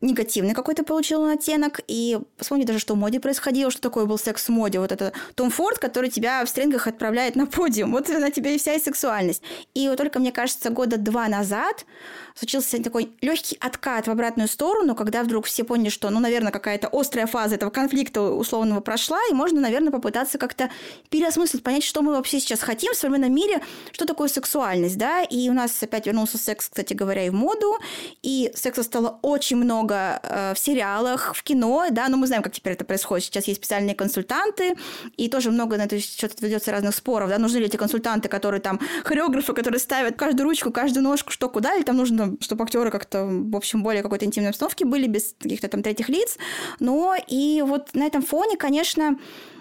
негативный 0.00 0.54
какой-то 0.54 0.84
получил 0.84 1.22
он 1.22 1.30
оттенок. 1.30 1.80
И 1.88 2.18
вспомни 2.38 2.64
даже, 2.64 2.78
что 2.78 2.94
в 2.94 2.96
моде 2.96 3.18
происходило, 3.18 3.70
что 3.70 3.80
такое 3.80 4.04
был 4.04 4.18
секс 4.18 4.46
в 4.46 4.48
моде. 4.50 4.78
Вот 4.78 4.92
это 4.92 5.12
Том 5.34 5.50
Форд, 5.50 5.78
который 5.78 6.10
тебя 6.10 6.44
в 6.44 6.48
стрингах 6.48 6.86
отправляет 6.86 7.34
на 7.34 7.46
подиум. 7.46 7.92
Вот 7.92 8.08
на 8.08 8.30
тебя 8.30 8.52
и 8.52 8.58
вся 8.58 8.74
и 8.74 8.80
сексуальность. 8.80 9.42
И 9.74 9.88
вот 9.88 9.96
только, 9.96 10.18
мне 10.18 10.32
кажется, 10.32 10.70
года 10.70 10.96
два 10.96 11.28
назад 11.28 11.84
случился 12.34 12.82
такой 12.82 13.12
легкий 13.20 13.56
откат 13.60 14.06
в 14.06 14.10
обратную 14.10 14.48
сторону, 14.48 14.94
когда 14.94 15.22
вдруг 15.22 15.39
все 15.46 15.64
поняли, 15.64 15.88
что, 15.88 16.10
ну, 16.10 16.20
наверное, 16.20 16.52
какая-то 16.52 16.88
острая 16.92 17.26
фаза 17.26 17.56
этого 17.56 17.70
конфликта 17.70 18.22
условного 18.22 18.80
прошла, 18.80 19.18
и 19.30 19.34
можно, 19.34 19.60
наверное, 19.60 19.90
попытаться 19.90 20.38
как-то 20.38 20.70
переосмыслить, 21.08 21.62
понять, 21.62 21.84
что 21.84 22.02
мы 22.02 22.12
вообще 22.12 22.40
сейчас 22.40 22.60
хотим 22.60 22.92
в 22.92 22.96
современном 22.96 23.34
мире, 23.34 23.60
что 23.92 24.06
такое 24.06 24.28
сексуальность, 24.28 24.98
да, 24.98 25.22
и 25.22 25.48
у 25.48 25.52
нас 25.52 25.82
опять 25.82 26.06
вернулся 26.06 26.38
секс, 26.38 26.68
кстати 26.68 26.94
говоря, 26.94 27.26
и 27.26 27.30
в 27.30 27.34
моду, 27.34 27.78
и 28.22 28.50
секса 28.54 28.82
стало 28.82 29.18
очень 29.22 29.56
много 29.56 30.20
э, 30.22 30.54
в 30.54 30.58
сериалах, 30.58 31.34
в 31.34 31.42
кино, 31.42 31.86
да, 31.90 32.08
но 32.08 32.16
мы 32.16 32.26
знаем, 32.26 32.42
как 32.42 32.52
теперь 32.52 32.74
это 32.74 32.84
происходит. 32.84 33.24
Сейчас 33.26 33.46
есть 33.46 33.60
специальные 33.60 33.94
консультанты, 33.94 34.76
и 35.16 35.28
тоже 35.28 35.50
много 35.50 35.76
на 35.76 35.82
это 35.82 36.00
счет 36.00 36.40
ведется 36.40 36.70
разных 36.70 36.94
споров, 36.94 37.28
да, 37.28 37.38
нужны 37.38 37.58
ли 37.58 37.66
эти 37.66 37.76
консультанты, 37.76 38.28
которые 38.28 38.60
там, 38.60 38.80
хореографы, 39.04 39.52
которые 39.52 39.80
ставят 39.80 40.16
каждую 40.16 40.44
ручку, 40.44 40.70
каждую 40.70 41.02
ножку, 41.02 41.30
что 41.30 41.48
куда, 41.48 41.74
или 41.74 41.82
там 41.82 41.96
нужно, 41.96 42.36
чтобы 42.40 42.64
актеры 42.64 42.90
как-то, 42.90 43.26
в 43.26 43.56
общем, 43.56 43.82
более 43.82 44.02
какой-то 44.02 44.24
интимной 44.24 44.50
обстановке 44.50 44.84
были, 44.84 45.06
без 45.06 45.29
каких-то 45.38 45.68
там 45.68 45.82
третьих 45.82 46.08
лиц. 46.08 46.38
Но 46.78 47.14
и 47.28 47.62
вот 47.62 47.94
на 47.94 48.04
этом 48.04 48.22
фоне, 48.22 48.56
конечно, 48.56 49.16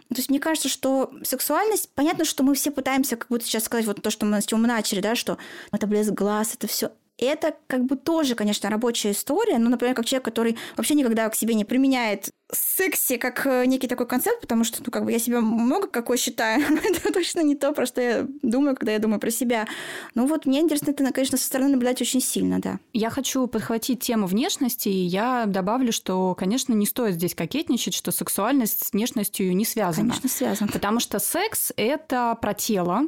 то 0.09 0.15
есть 0.15 0.29
мне 0.29 0.39
кажется, 0.39 0.69
что 0.69 1.11
сексуальность, 1.23 1.89
понятно, 1.93 2.25
что 2.25 2.43
мы 2.43 2.55
все 2.55 2.71
пытаемся 2.71 3.15
как 3.15 3.27
будто 3.29 3.45
сейчас 3.45 3.65
сказать 3.65 3.85
вот 3.85 4.01
то, 4.01 4.09
что 4.09 4.25
мы 4.25 4.41
с 4.41 4.45
чего 4.45 4.59
мы 4.59 4.67
начали, 4.67 5.01
да, 5.01 5.15
что 5.15 5.37
это 5.71 5.85
блеск 5.85 6.11
глаз, 6.11 6.55
это 6.55 6.67
все 6.67 6.91
это 7.19 7.55
как 7.67 7.85
бы 7.85 7.95
тоже, 7.95 8.35
конечно, 8.35 8.69
рабочая 8.69 9.11
история. 9.11 9.57
Ну, 9.57 9.69
например, 9.69 9.95
как 9.95 10.05
человек, 10.05 10.25
который 10.25 10.57
вообще 10.77 10.95
никогда 10.95 11.29
к 11.29 11.35
себе 11.35 11.53
не 11.53 11.65
применяет 11.65 12.29
секси 12.51 13.17
как 13.17 13.45
э, 13.45 13.65
некий 13.65 13.87
такой 13.87 14.07
концепт, 14.07 14.41
потому 14.41 14.63
что, 14.63 14.81
ну, 14.83 14.91
как 14.91 15.05
бы 15.05 15.11
я 15.11 15.19
себя 15.19 15.41
много 15.41 15.87
какой 15.87 16.17
считаю, 16.17 16.61
это 16.83 17.13
точно 17.13 17.41
не 17.41 17.55
то, 17.55 17.73
про 17.73 17.85
что 17.85 18.01
я 18.01 18.27
думаю, 18.41 18.75
когда 18.75 18.93
я 18.93 18.99
думаю 18.99 19.19
про 19.19 19.29
себя. 19.29 19.67
Ну, 20.15 20.25
вот 20.25 20.45
мне 20.45 20.59
интересно 20.59 20.91
это, 20.91 21.11
конечно, 21.11 21.37
со 21.37 21.45
стороны 21.45 21.71
наблюдать 21.71 22.01
очень 22.01 22.21
сильно, 22.21 22.59
да. 22.59 22.79
Я 22.93 23.09
хочу 23.09 23.45
подхватить 23.47 23.99
тему 23.99 24.25
внешности, 24.25 24.89
и 24.89 25.05
я 25.05 25.45
добавлю, 25.45 25.91
что, 25.91 26.33
конечно, 26.35 26.73
не 26.73 26.85
стоит 26.85 27.15
здесь 27.15 27.35
кокетничать, 27.35 27.93
что 27.93 28.11
сексуальность 28.11 28.85
с 28.85 28.93
внешностью 28.93 29.55
не 29.55 29.65
связана. 29.65 30.09
Конечно, 30.09 30.29
связана. 30.29 30.71
Потому 30.71 30.99
что 30.99 31.19
секс– 31.19 31.71
это 31.77 32.37
про 32.41 32.53
тело, 32.53 33.03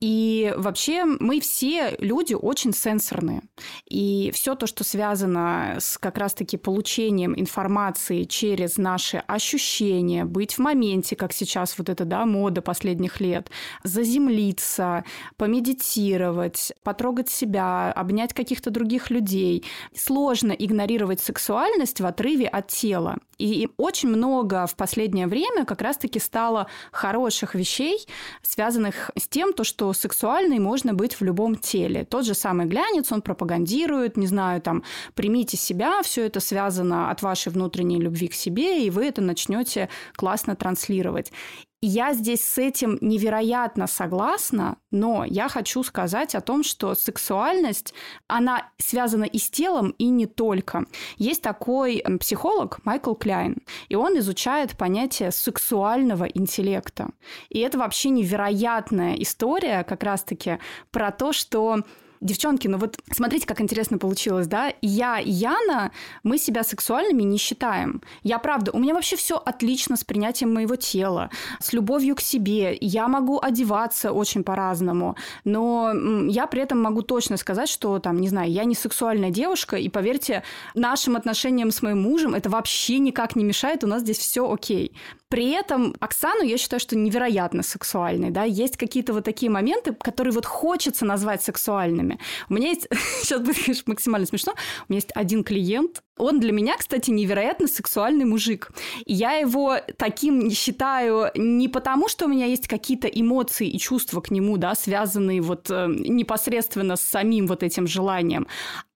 и 0.00 0.54
вообще 0.56 1.04
мы 1.04 1.40
все 1.40 1.96
люди 1.98 2.34
очень 2.34 2.72
сенсорные. 2.72 3.42
И 3.86 4.30
все 4.32 4.54
то, 4.54 4.66
что 4.66 4.82
связано 4.84 5.76
с 5.78 5.98
как 5.98 6.16
раз-таки 6.16 6.56
получением 6.56 7.38
информации 7.38 8.24
через 8.24 8.77
наши 8.78 9.18
ощущения, 9.26 10.24
быть 10.24 10.54
в 10.54 10.58
моменте, 10.58 11.16
как 11.16 11.32
сейчас 11.32 11.76
вот 11.78 11.88
эта 11.88 12.04
да, 12.04 12.24
мода 12.26 12.62
последних 12.62 13.20
лет, 13.20 13.50
заземлиться, 13.84 15.04
помедитировать, 15.36 16.72
потрогать 16.82 17.28
себя, 17.28 17.92
обнять 17.92 18.32
каких-то 18.32 18.70
других 18.70 19.10
людей. 19.10 19.64
Сложно 19.94 20.52
игнорировать 20.52 21.20
сексуальность 21.20 22.00
в 22.00 22.06
отрыве 22.06 22.46
от 22.46 22.68
тела. 22.68 23.18
И 23.38 23.68
очень 23.76 24.08
много 24.08 24.66
в 24.66 24.74
последнее 24.74 25.28
время 25.28 25.64
как 25.64 25.80
раз-таки 25.80 26.18
стало 26.18 26.66
хороших 26.90 27.54
вещей, 27.54 28.04
связанных 28.42 29.12
с 29.16 29.28
тем, 29.28 29.52
то, 29.52 29.62
что 29.62 29.92
сексуальной 29.92 30.58
можно 30.58 30.92
быть 30.92 31.14
в 31.14 31.22
любом 31.22 31.54
теле. 31.54 32.04
Тот 32.04 32.26
же 32.26 32.34
самый 32.34 32.66
глянец, 32.66 33.12
он 33.12 33.22
пропагандирует, 33.22 34.16
не 34.16 34.26
знаю, 34.26 34.60
там, 34.60 34.82
примите 35.14 35.56
себя, 35.56 36.02
все 36.02 36.26
это 36.26 36.40
связано 36.40 37.10
от 37.10 37.22
вашей 37.22 37.52
внутренней 37.52 38.00
любви 38.00 38.26
к 38.26 38.34
себе, 38.34 38.67
и 38.68 38.90
вы 38.90 39.06
это 39.06 39.20
начнете 39.20 39.88
классно 40.16 40.56
транслировать. 40.56 41.32
Я 41.80 42.12
здесь 42.12 42.40
с 42.40 42.58
этим 42.58 42.98
невероятно 43.00 43.86
согласна, 43.86 44.78
но 44.90 45.24
я 45.24 45.48
хочу 45.48 45.84
сказать 45.84 46.34
о 46.34 46.40
том, 46.40 46.64
что 46.64 46.96
сексуальность, 46.96 47.94
она 48.26 48.68
связана 48.78 49.22
и 49.22 49.38
с 49.38 49.48
телом, 49.48 49.90
и 49.90 50.08
не 50.08 50.26
только. 50.26 50.86
Есть 51.18 51.42
такой 51.42 52.02
психолог 52.18 52.84
Майкл 52.84 53.14
Кляйн, 53.14 53.58
и 53.88 53.94
он 53.94 54.18
изучает 54.18 54.76
понятие 54.76 55.30
сексуального 55.30 56.24
интеллекта. 56.24 57.10
И 57.48 57.60
это 57.60 57.78
вообще 57.78 58.08
невероятная 58.08 59.14
история 59.14 59.84
как 59.84 60.02
раз-таки 60.02 60.58
про 60.90 61.12
то, 61.12 61.32
что 61.32 61.84
Девчонки, 62.20 62.66
ну 62.66 62.78
вот 62.78 62.98
смотрите, 63.12 63.46
как 63.46 63.60
интересно 63.60 63.98
получилось, 63.98 64.46
да? 64.46 64.72
Я 64.82 65.20
и 65.20 65.30
Яна, 65.30 65.92
мы 66.24 66.38
себя 66.38 66.64
сексуальными 66.64 67.22
не 67.22 67.38
считаем. 67.38 68.02
Я 68.22 68.38
правда, 68.38 68.72
у 68.72 68.78
меня 68.78 68.94
вообще 68.94 69.16
все 69.16 69.36
отлично 69.36 69.96
с 69.96 70.04
принятием 70.04 70.52
моего 70.52 70.76
тела, 70.76 71.30
с 71.60 71.72
любовью 71.72 72.16
к 72.16 72.20
себе. 72.20 72.76
Я 72.80 73.08
могу 73.08 73.38
одеваться 73.40 74.12
очень 74.12 74.42
по-разному, 74.42 75.16
но 75.44 75.92
я 76.26 76.46
при 76.46 76.62
этом 76.62 76.82
могу 76.82 77.02
точно 77.02 77.36
сказать, 77.36 77.68
что 77.68 77.98
там, 77.98 78.20
не 78.20 78.28
знаю, 78.28 78.50
я 78.50 78.64
не 78.64 78.74
сексуальная 78.74 79.30
девушка, 79.30 79.76
и 79.76 79.88
поверьте, 79.88 80.42
нашим 80.74 81.16
отношениям 81.16 81.70
с 81.70 81.82
моим 81.82 82.02
мужем 82.02 82.34
это 82.34 82.50
вообще 82.50 82.98
никак 82.98 83.36
не 83.36 83.44
мешает, 83.44 83.84
у 83.84 83.86
нас 83.86 84.02
здесь 84.02 84.18
все 84.18 84.50
окей. 84.50 84.92
При 85.28 85.50
этом 85.50 85.94
Оксану 86.00 86.42
я 86.42 86.56
считаю, 86.56 86.80
что 86.80 86.96
невероятно 86.96 87.62
сексуальной, 87.62 88.30
да, 88.30 88.44
есть 88.44 88.76
какие-то 88.76 89.12
вот 89.12 89.24
такие 89.24 89.50
моменты, 89.50 89.94
которые 89.94 90.32
вот 90.32 90.46
хочется 90.46 91.04
назвать 91.04 91.42
сексуальными. 91.42 92.18
У 92.48 92.54
меня 92.54 92.70
есть, 92.70 92.88
сейчас 93.22 93.40
будет, 93.40 93.62
конечно, 93.62 93.84
максимально 93.86 94.26
смешно, 94.26 94.52
у 94.52 94.92
меня 94.92 94.98
есть 94.98 95.10
один 95.14 95.44
клиент, 95.44 96.02
он 96.18 96.40
для 96.40 96.52
меня, 96.52 96.76
кстати, 96.76 97.10
невероятно 97.10 97.66
сексуальный 97.68 98.24
мужик. 98.24 98.70
Я 99.06 99.32
его 99.32 99.76
таким 99.96 100.40
не 100.40 100.54
считаю 100.54 101.30
не 101.34 101.68
потому, 101.68 102.08
что 102.08 102.26
у 102.26 102.28
меня 102.28 102.46
есть 102.46 102.68
какие-то 102.68 103.08
эмоции 103.08 103.68
и 103.68 103.78
чувства 103.78 104.20
к 104.20 104.30
нему, 104.30 104.56
да, 104.56 104.74
связанные 104.74 105.40
вот 105.40 105.70
э, 105.70 105.86
непосредственно 105.88 106.96
с 106.96 107.02
самим 107.02 107.46
вот 107.46 107.62
этим 107.62 107.86
желанием, 107.86 108.46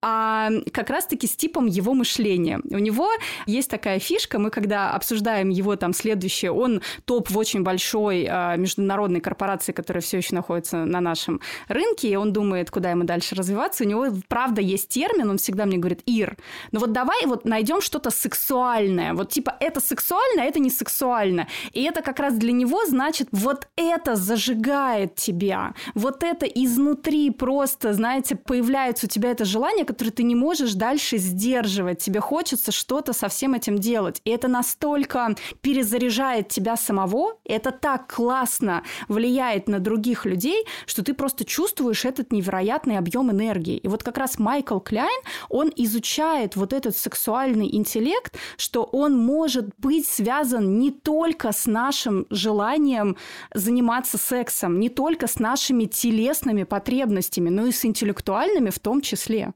а 0.05 0.51
как 0.73 0.91
раз-таки 0.91 1.29
с 1.29 1.37
типом 1.37 1.67
его 1.67 1.95
мышления. 1.95 2.61
У 2.65 2.79
него 2.79 3.09
есть 3.47 3.71
такая 3.71 4.01
фишка, 4.01 4.41
мы 4.41 4.51
когда 4.51 4.91
обсуждаем 4.91 5.49
его 5.49 5.77
там 5.77 5.95
следующее, 5.95 6.51
он 6.51 6.83
топ 7.05 7.31
в 7.31 7.39
очень 7.39 7.63
большой 7.63 8.27
э, 8.29 8.57
международной 8.57 9.21
корпорации, 9.21 9.73
которая 9.73 10.03
все 10.03 10.17
еще 10.17 10.35
находится 10.35 10.85
на 10.85 11.01
нашем 11.01 11.41
рынке, 11.69 12.09
и 12.09 12.17
он 12.17 12.33
думает, 12.33 12.71
куда 12.71 12.91
ему 12.91 13.05
дальше 13.05 13.37
развиваться. 13.37 13.85
У 13.85 13.87
него, 13.87 14.07
правда, 14.29 14.61
есть 14.61 14.89
термин, 14.89 15.31
он 15.31 15.39
всегда 15.39 15.67
мне 15.67 15.79
говорит, 15.79 16.03
Ир, 16.07 16.37
ну 16.73 16.81
вот 16.81 16.93
давай 16.93 17.12
вот 17.27 17.45
найдем 17.45 17.81
что-то 17.81 18.11
сексуальное. 18.11 19.15
Вот 19.15 19.31
типа 19.31 19.57
это 19.61 19.81
сексуально, 19.81 20.43
а 20.43 20.45
это 20.45 20.59
не 20.59 20.71
сексуально. 20.71 21.49
И 21.73 21.83
это 21.83 22.03
как 22.03 22.19
раз 22.19 22.35
для 22.35 22.53
него 22.53 22.85
значит, 22.87 23.29
вот 23.33 23.69
это 23.77 24.17
зажигает 24.17 25.15
тебя. 25.15 25.75
Вот 25.95 26.23
это 26.23 26.47
изнутри 26.47 27.31
просто, 27.31 27.93
знаете, 27.93 28.37
появляется 28.37 29.07
у 29.07 29.09
тебя 29.09 29.31
это 29.31 29.45
желание, 29.45 29.85
которое 29.85 30.11
ты 30.11 30.23
не 30.23 30.35
можешь 30.35 30.75
дальше 30.75 31.19
сдерживать. 31.19 31.99
Тебе 31.99 32.21
хочется 32.21 32.73
что-то 32.73 33.13
со 33.13 33.29
всем 33.29 33.55
этим 33.55 33.79
делать. 33.79 34.21
И 34.25 34.31
это 34.31 34.49
настолько 34.49 35.35
перезаряжает 35.61 36.49
тебя 36.49 36.77
самого, 36.77 37.39
это 37.45 37.71
так 37.71 38.13
классно 38.13 38.83
влияет 39.09 39.69
на 39.69 39.79
других 39.79 40.25
людей, 40.27 40.65
что 40.87 41.03
ты 41.03 41.15
просто 41.15 41.45
чувствуешь 41.45 42.05
этот 42.05 42.33
невероятный 42.33 42.99
объем 42.99 43.31
энергии. 43.31 43.77
И 43.77 43.89
вот 43.89 44.03
как 44.03 44.19
раз 44.19 44.39
Майкл 44.39 44.79
Кляйн, 44.79 45.23
он 45.49 45.73
изучает 45.77 46.57
вот 46.57 46.73
этот 46.73 46.97
сексуальный 47.03 47.75
интеллект, 47.75 48.37
что 48.57 48.85
он 48.85 49.19
может 49.19 49.71
быть 49.79 50.07
связан 50.07 50.79
не 50.79 50.91
только 50.91 51.53
с 51.53 51.67
нашим 51.67 52.27
желанием 52.31 53.17
заниматься 53.55 54.19
сексом, 54.19 54.79
не 54.79 54.89
только 54.89 55.27
с 55.27 55.39
нашими 55.39 55.85
телесными 55.85 56.63
потребностями, 56.65 57.51
но 57.51 57.67
и 57.67 57.73
с 57.73 57.85
интеллектуальными 57.85 58.71
в 58.71 58.79
том 58.79 59.01
числе. 59.01 59.53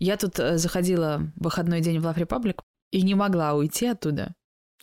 Я 0.00 0.16
тут 0.16 0.38
э, 0.38 0.58
заходила 0.58 1.20
в 1.36 1.44
выходной 1.44 1.80
день 1.80 1.98
в 1.98 2.06
Love 2.06 2.18
Republic 2.18 2.60
и 2.92 3.02
не 3.02 3.14
могла 3.14 3.54
уйти 3.54 3.86
оттуда. 3.86 4.34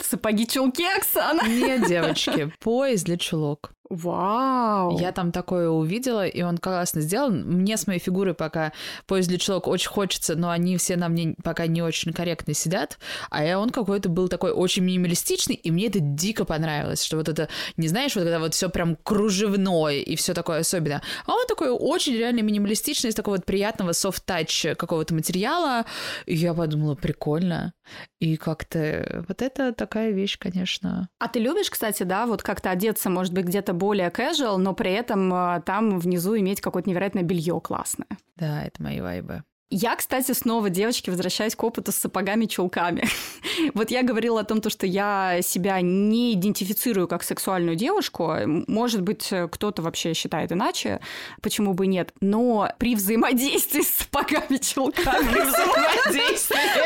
Сапоги-чулки, 0.01 0.83
Оксана? 0.97 1.47
Нет, 1.47 1.87
девочки, 1.87 2.51
пояс 2.59 3.03
для 3.03 3.17
чулок. 3.17 3.71
Вау! 3.89 4.97
Я 4.97 5.11
там 5.11 5.31
такое 5.31 5.69
увидела, 5.69 6.25
и 6.25 6.41
он 6.41 6.57
классно 6.57 7.01
сделал. 7.01 7.29
Мне 7.29 7.77
с 7.77 7.85
моей 7.85 7.99
фигурой 7.99 8.33
пока 8.33 8.73
поезд 9.05 9.29
для 9.29 9.37
человек 9.37 9.67
очень 9.67 9.89
хочется, 9.89 10.35
но 10.35 10.49
они 10.49 10.77
все 10.77 10.95
на 10.95 11.07
мне 11.07 11.35
пока 11.43 11.67
не 11.67 11.81
очень 11.81 12.11
корректно 12.11 12.53
сидят. 12.53 12.97
А 13.29 13.43
он 13.57 13.69
какой-то 13.69 14.09
был 14.09 14.27
такой 14.27 14.51
очень 14.51 14.83
минималистичный, 14.83 15.55
и 15.55 15.69
мне 15.69 15.87
это 15.87 15.99
дико 15.99 16.45
понравилось, 16.45 17.03
что 17.03 17.17
вот 17.17 17.29
это, 17.29 17.47
не 17.77 17.87
знаешь, 17.87 18.15
вот 18.15 18.23
когда 18.23 18.39
вот 18.39 18.53
все 18.55 18.69
прям 18.69 18.95
кружевное 18.95 19.99
и 19.99 20.15
все 20.15 20.33
такое 20.33 20.59
особенное. 20.59 21.03
А 21.27 21.33
он 21.33 21.45
такой 21.47 21.69
очень 21.69 22.13
реально 22.13 22.41
минималистичный, 22.41 23.11
из 23.11 23.15
такого 23.15 23.35
вот 23.35 23.45
приятного 23.45 23.91
софт-тач 23.91 24.65
какого-то 24.77 25.13
материала. 25.13 25.85
И 26.25 26.35
я 26.35 26.53
подумала, 26.55 26.95
прикольно. 26.95 27.73
И 28.19 28.35
как-то 28.37 29.23
вот 29.27 29.43
это 29.43 29.73
такая 29.73 30.11
вещь, 30.11 30.39
конечно. 30.39 31.09
А 31.19 31.27
ты 31.27 31.39
любишь, 31.39 31.69
кстати, 31.69 32.01
да, 32.01 32.25
вот 32.25 32.41
как-то 32.41 32.71
одеться, 32.71 33.11
может 33.11 33.31
быть, 33.33 33.45
где-то 33.45 33.74
более 33.75 34.09
casual, 34.09 34.57
но 34.57 34.73
при 34.73 34.91
этом 34.91 35.33
э, 35.33 35.61
там 35.65 35.99
внизу 35.99 36.37
иметь 36.37 36.61
какое-то 36.61 36.89
невероятное 36.89 37.23
белье 37.23 37.59
классное. 37.61 38.07
Да, 38.35 38.63
это 38.63 38.81
мои 38.81 38.99
вайбы. 39.01 39.43
Я, 39.71 39.95
кстати, 39.95 40.31
снова, 40.31 40.69
девочки, 40.69 41.09
возвращаюсь 41.09 41.55
к 41.55 41.63
опыту 41.63 41.91
с 41.91 41.95
сапогами-чулками. 41.95 43.03
вот 43.73 43.89
я 43.89 44.03
говорила 44.03 44.41
о 44.41 44.43
том, 44.43 44.61
что 44.69 44.85
я 44.85 45.41
себя 45.41 45.81
не 45.81 46.33
идентифицирую 46.33 47.07
как 47.07 47.23
сексуальную 47.23 47.75
девушку. 47.75 48.35
Может 48.45 49.01
быть, 49.01 49.33
кто-то 49.51 49.81
вообще 49.81 50.13
считает 50.13 50.51
иначе, 50.51 50.99
почему 51.41 51.73
бы 51.73 51.87
нет. 51.87 52.13
Но 52.21 52.69
при 52.77 52.95
взаимодействии 52.95 53.81
с 53.81 54.03
сапогами-чулками... 54.03 55.33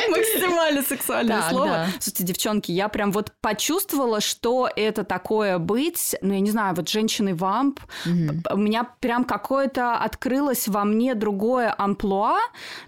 Максимально 0.09 0.81
сексуальное 0.81 1.43
слово. 1.49 1.87
Слушайте, 1.99 2.23
девчонки, 2.23 2.71
я 2.71 2.87
прям 2.87 3.11
вот 3.11 3.33
почувствовала, 3.41 4.21
что 4.21 4.69
это 4.73 5.03
такое 5.03 5.57
быть, 5.57 6.15
ну, 6.21 6.33
я 6.33 6.39
не 6.39 6.51
знаю, 6.51 6.75
вот 6.75 6.87
женщины-вамп. 6.87 7.79
У 8.05 8.57
меня 8.57 8.85
прям 9.01 9.25
какое-то 9.25 9.97
открылось 9.97 10.69
во 10.69 10.85
мне 10.85 11.13
другое 11.13 11.75
амплуа, 11.77 12.39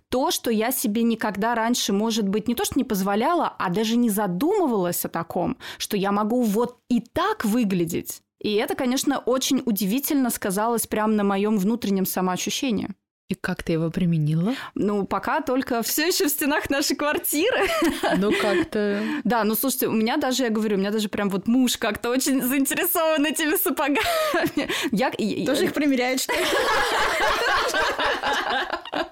то, 0.09 0.31
что 0.31 0.51
я 0.51 0.71
себе 0.71 1.03
никогда 1.03 1.55
раньше, 1.55 1.93
может 1.93 2.27
быть, 2.27 2.47
не 2.47 2.55
то, 2.55 2.65
что 2.65 2.77
не 2.77 2.83
позволяла, 2.83 3.53
а 3.57 3.69
даже 3.69 3.97
не 3.97 4.09
задумывалась 4.09 5.05
о 5.05 5.09
таком, 5.09 5.57
что 5.77 5.97
я 5.97 6.11
могу 6.11 6.41
вот 6.41 6.79
и 6.89 6.99
так 6.99 7.45
выглядеть. 7.45 8.21
И 8.39 8.53
это, 8.55 8.75
конечно, 8.75 9.19
очень 9.19 9.61
удивительно 9.65 10.29
сказалось 10.31 10.87
прямо 10.87 11.13
на 11.13 11.23
моем 11.23 11.57
внутреннем 11.57 12.05
самоощущении. 12.05 12.89
И 13.31 13.33
как 13.33 13.63
ты 13.63 13.71
его 13.73 13.89
применила? 13.89 14.55
Ну, 14.75 15.05
пока 15.05 15.39
только 15.39 15.81
все 15.83 16.07
еще 16.07 16.25
в 16.25 16.29
стенах 16.29 16.69
нашей 16.69 16.97
квартиры. 16.97 17.69
Ну, 18.17 18.33
как-то... 18.33 19.01
Да, 19.23 19.45
ну, 19.45 19.55
слушайте, 19.55 19.87
у 19.87 19.93
меня 19.93 20.17
даже, 20.17 20.43
я 20.43 20.49
говорю, 20.49 20.75
у 20.75 20.79
меня 20.79 20.91
даже 20.91 21.07
прям 21.07 21.29
вот 21.29 21.47
муж 21.47 21.77
как-то 21.77 22.09
очень 22.09 22.41
заинтересован 22.41 23.25
этими 23.25 23.55
сапогами. 23.55 24.69
Я... 24.91 25.11
Тоже 25.45 25.63
их 25.63 25.73
примеряет, 25.73 26.19
что 26.19 26.33
ли? 26.33 26.39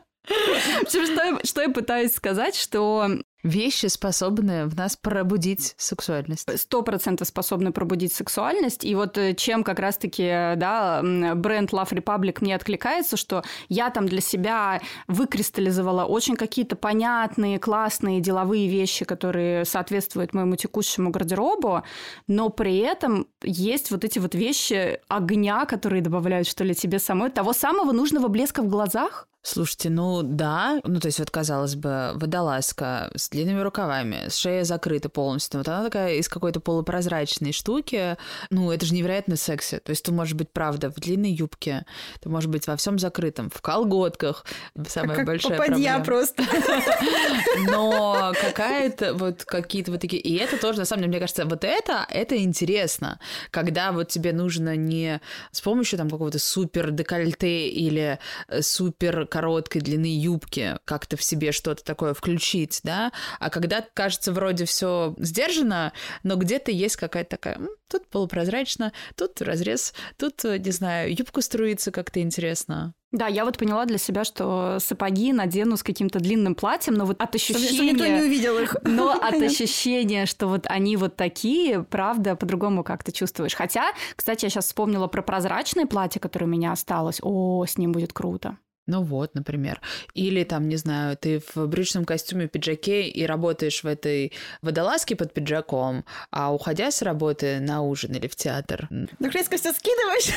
Что 0.88 1.00
я, 1.00 1.40
что 1.44 1.62
я 1.62 1.70
пытаюсь 1.70 2.14
сказать, 2.14 2.56
что 2.56 3.10
Вещи 3.42 3.86
способны 3.86 4.66
в 4.66 4.76
нас 4.76 4.98
пробудить 4.98 5.74
сексуальность. 5.78 6.46
Сто 6.60 6.82
процентов 6.82 7.30
способны 7.30 7.72
пробудить 7.72 8.12
сексуальность. 8.14 8.84
И 8.84 8.94
вот 8.96 9.18
э, 9.18 9.34
чем 9.34 9.64
как 9.64 9.80
раз-таки, 9.80 10.24
да, 10.58 11.02
бренд 11.02 11.72
Love 11.72 11.92
Republic 11.92 12.40
мне 12.42 12.54
откликается, 12.54 13.16
что 13.16 13.44
я 13.70 13.92
там 13.92 14.08
для 14.08 14.20
себя 14.20 14.82
выкристаллизовала 15.08 16.04
очень 16.04 16.36
какие-то 16.36 16.76
понятные, 16.76 17.60
классные 17.60 18.20
деловые 18.20 18.68
вещи, 18.68 19.06
которые 19.06 19.64
соответствуют 19.64 20.34
моему 20.34 20.58
текущему 20.58 21.10
гардеробу, 21.10 21.84
но 22.28 22.50
при 22.50 22.80
этом 22.80 23.26
есть 23.42 23.90
вот 23.90 24.04
эти 24.04 24.20
вот 24.20 24.36
вещи 24.36 25.00
огня, 25.08 25.66
которые 25.66 26.02
добавляют, 26.02 26.46
что 26.46 26.66
ли, 26.66 26.76
тебе 26.76 27.00
самой, 27.00 27.30
того 27.30 27.54
самого 27.54 27.94
нужного 27.94 28.28
блеска 28.28 28.62
в 28.64 28.68
глазах, 28.68 29.29
Слушайте, 29.42 29.90
ну 29.90 30.22
да, 30.22 30.82
ну 30.84 31.00
то 31.00 31.08
есть 31.08 31.20
вот 31.20 31.32
казалось 31.32 31.76
бы, 31.76 32.12
водолазка 32.16 33.10
с 33.16 33.30
длинными 33.30 33.62
рукавами, 33.62 34.28
с 34.28 34.36
шея 34.36 34.66
закрыта 34.66 35.08
полностью, 35.08 35.60
вот 35.60 35.68
она 35.70 35.86
такая 35.86 36.16
из 36.16 36.28
какой-то 36.28 36.60
полупрозрачной 36.60 37.54
штуки, 37.54 38.18
ну 38.50 38.70
это 38.70 38.86
же 38.86 38.94
невероятно 38.94 39.38
секси, 39.38 39.80
то 39.80 39.92
есть 39.92 40.04
ты 40.04 40.12
можешь 40.12 40.34
быть, 40.34 40.52
правда, 40.52 40.92
в 40.92 40.96
длинной 40.96 41.32
юбке, 41.32 41.86
ты 42.20 42.28
можешь 42.28 42.50
быть 42.50 42.68
во 42.68 42.76
всем 42.76 43.00
закрытом, 43.00 43.50
в 43.50 43.62
колготках, 43.62 44.46
самая 44.90 45.16
как 45.16 45.26
большая 45.26 45.58
попадья 45.58 45.96
проблема. 45.96 46.04
просто. 46.04 46.44
Но 47.72 48.34
какая-то 48.42 49.14
вот 49.14 49.46
какие-то 49.46 49.92
вот 49.92 50.02
такие, 50.02 50.22
и 50.22 50.36
это 50.36 50.58
тоже, 50.58 50.80
на 50.80 50.86
самом 50.86 51.04
деле, 51.04 51.12
мне 51.12 51.20
кажется, 51.22 51.46
вот 51.46 51.64
это, 51.64 52.06
это 52.10 52.38
интересно, 52.44 53.22
когда 53.52 53.94
вот 53.94 54.10
тебе 54.10 54.34
нужно 54.34 54.76
не 54.76 55.22
с 55.52 55.62
помощью 55.62 55.98
там 55.98 56.10
какого-то 56.10 56.40
супер 56.40 56.92
декольте 56.92 57.70
или 57.70 58.20
э, 58.50 58.62
супер 58.62 59.29
короткой 59.30 59.82
длины 59.82 60.08
юбки 60.08 60.78
как-то 60.86 61.16
в 61.16 61.24
себе 61.24 61.52
что-то 61.52 61.84
такое 61.84 62.14
включить, 62.14 62.82
да, 62.84 63.14
а 63.40 63.50
когда 63.50 63.86
кажется 63.94 64.34
вроде 64.34 64.66
все 64.66 65.16
сдержано, 65.18 65.94
но 66.24 66.36
где-то 66.36 66.72
есть 66.72 66.98
какая-то 66.98 67.30
такая, 67.30 67.60
тут 67.88 68.08
полупрозрачно, 68.08 68.92
тут 69.16 69.42
разрез, 69.42 69.94
тут, 70.18 70.44
э, 70.44 70.58
не 70.58 70.72
знаю, 70.72 71.16
юбка 71.16 71.42
струится 71.42 71.92
как-то 71.92 72.22
интересно. 72.22 72.94
Да, 73.12 73.26
я 73.26 73.44
вот 73.44 73.58
поняла 73.58 73.86
для 73.86 73.98
себя, 73.98 74.24
что 74.24 74.78
сапоги 74.80 75.34
надену 75.34 75.78
с 75.78 75.84
каким-то 75.84 76.20
длинным 76.20 76.54
платьем, 76.54 76.94
но 76.94 77.06
вот 77.06 77.20
от 77.20 77.34
ощущения... 77.34 77.74
Что 77.74 77.84
никто 77.84 78.06
не 78.06 78.22
увидел 78.22 78.60
их. 78.60 78.76
Но 78.84 79.12
от 79.12 79.34
ощущения, 79.42 80.28
что 80.28 80.48
вот 80.48 80.68
они 80.68 80.96
вот 80.96 81.16
такие, 81.16 81.84
правда, 81.84 82.36
по-другому 82.36 82.84
как-то 82.84 83.12
чувствуешь. 83.12 83.56
Хотя, 83.56 83.94
кстати, 84.16 84.46
я 84.46 84.50
сейчас 84.52 84.66
вспомнила 84.66 85.08
про 85.08 85.24
прозрачное 85.24 85.88
платье, 85.88 86.22
которое 86.22 86.46
у 86.46 86.50
меня 86.50 86.72
осталось. 86.72 87.20
О, 87.24 87.66
с 87.66 87.80
ним 87.80 87.94
будет 87.94 88.14
круто. 88.14 88.58
Ну 88.90 89.04
вот, 89.04 89.36
например. 89.36 89.82
Или 90.16 90.44
там, 90.44 90.68
не 90.68 90.76
знаю, 90.76 91.16
ты 91.16 91.44
в 91.54 91.68
брючном 91.68 92.06
костюме, 92.06 92.48
пиджаке 92.48 93.08
и 93.08 93.24
работаешь 93.24 93.84
в 93.84 93.86
этой 93.86 94.34
водолазке 94.64 95.16
под 95.16 95.32
пиджаком, 95.32 96.06
а 96.32 96.52
уходя 96.52 96.90
с 96.90 97.04
работы 97.04 97.60
на 97.60 97.84
ужин 97.84 98.16
или 98.16 98.28
в 98.28 98.36
театр... 98.36 98.88
Ну, 98.90 99.30
резко 99.30 99.58
все 99.58 99.74
скидываешь 99.74 100.34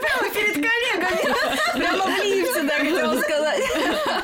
прямо 0.00 0.34
перед 0.34 0.54
коллегами. 0.54 1.34
Прямо 1.74 2.04
в 2.04 2.24
лифте, 2.24 2.62
да, 2.62 2.78
хотела 2.78 3.20
сказать. 3.20 3.62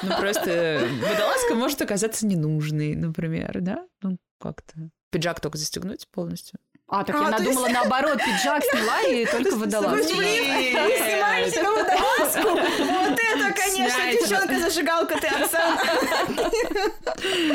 Ну, 0.02 0.16
просто 0.18 0.88
водолазка 1.02 1.54
может 1.54 1.82
оказаться 1.82 2.26
ненужной, 2.26 2.94
например, 2.94 3.58
да? 3.60 3.86
Ну, 4.00 4.16
как-то. 4.38 4.88
Пиджак 5.10 5.40
только 5.40 5.58
застегнуть 5.58 6.08
полностью. 6.10 6.58
А, 6.90 7.04
так 7.04 7.14
а, 7.14 7.22
я 7.22 7.30
надумала 7.30 7.66
есть... 7.66 7.78
наоборот, 7.78 8.18
пиджак 8.18 8.64
сняла 8.64 9.00
и 9.02 9.24
только 9.24 9.54
водолазку. 9.54 9.96
Вы 9.96 10.02
снимаете 10.02 11.62
на 11.62 11.70
водолазку? 11.70 12.48
Вот 12.48 13.18
это, 13.18 13.54
конечно, 13.54 14.12
девчонка-зажигалка 14.12 15.20
ты, 15.20 15.28
Оксана. 15.28 15.78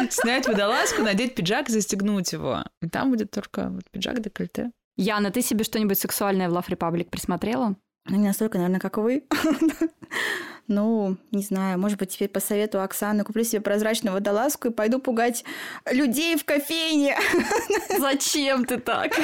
Снять 0.10 0.48
водолазку, 0.48 1.02
надеть 1.02 1.36
пиджак, 1.36 1.68
застегнуть 1.70 2.32
его. 2.32 2.64
И 2.82 2.88
там 2.88 3.12
будет 3.12 3.32
только 3.32 3.68
вот 3.70 3.84
пиджак 3.92 4.22
декольте. 4.22 4.72
Яна, 4.96 5.32
ты 5.32 5.42
себе 5.42 5.66
что-нибудь 5.66 6.00
сексуальное 6.00 6.50
в 6.50 6.54
Love 6.54 6.70
Republic 6.70 7.10
присмотрела? 7.10 7.76
Ну, 8.08 8.16
не 8.16 8.28
настолько, 8.28 8.58
наверное, 8.58 8.80
как 8.80 8.98
вы. 8.98 9.26
Ну, 10.68 11.18
не 11.32 11.44
знаю, 11.44 11.78
может 11.80 12.00
быть, 12.00 12.10
теперь 12.10 12.28
по 12.28 12.40
совету 12.40 12.82
Оксаны 12.82 13.24
куплю 13.24 13.44
себе 13.44 13.62
прозрачную 13.62 14.14
водолазку 14.16 14.70
и 14.70 14.72
пойду 14.72 15.00
пугать 15.00 15.44
людей 15.92 16.36
в 16.38 16.44
кофейне. 16.44 17.18
Зачем 18.00 18.66
ты 18.66 18.80
так? 18.80 19.14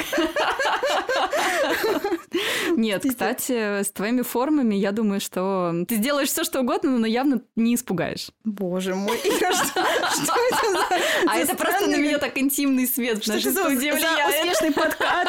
Нет, 2.76 3.04
кстати, 3.08 3.82
с 3.82 3.90
твоими 3.90 4.22
формами, 4.22 4.76
я 4.76 4.92
думаю, 4.92 5.20
что 5.20 5.74
ты 5.88 5.96
сделаешь 5.96 6.28
все, 6.28 6.44
что 6.44 6.60
угодно, 6.60 6.98
но 6.98 7.06
явно 7.06 7.42
не 7.56 7.74
испугаешь. 7.74 8.30
Боже 8.44 8.94
мой, 8.94 9.18
что 9.18 9.80
это 9.80 10.70
за 10.70 10.86
А 11.28 11.38
это 11.38 11.56
просто 11.56 11.88
на 11.88 11.96
меня 11.96 12.18
так 12.18 12.38
интимный 12.38 12.86
свет 12.86 13.24
в 13.24 13.28
нашей 13.28 13.50
студии 13.50 13.90
влияет. 13.90 14.52
успешный 14.52 14.72
подкат. 14.72 15.28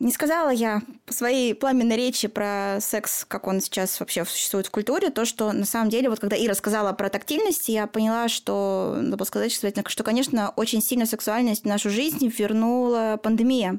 Не 0.00 0.12
сказала 0.12 0.48
я 0.48 0.80
по 1.04 1.12
своей 1.12 1.54
пламенной 1.54 1.94
речи 1.94 2.26
про 2.26 2.78
секс, 2.80 3.26
как 3.28 3.46
он 3.46 3.60
сейчас 3.60 4.00
вообще 4.00 4.24
существует 4.24 4.66
в 4.66 4.70
культуре, 4.70 5.10
то, 5.10 5.26
что 5.26 5.52
на 5.52 5.66
самом 5.66 5.90
деле, 5.90 6.08
вот 6.08 6.20
когда 6.20 6.42
Ира 6.42 6.54
сказала 6.54 6.94
про 6.94 7.10
тактильность, 7.10 7.68
я 7.68 7.86
поняла, 7.86 8.28
что, 8.28 8.96
надо 8.96 9.18
было 9.18 9.26
сказать, 9.26 9.52
что, 9.52 10.02
конечно, 10.02 10.54
очень 10.56 10.80
сильно 10.80 11.04
сексуальность 11.04 11.64
в 11.64 11.68
нашу 11.68 11.90
жизнь 11.90 12.32
вернула 12.38 13.20
пандемия. 13.22 13.78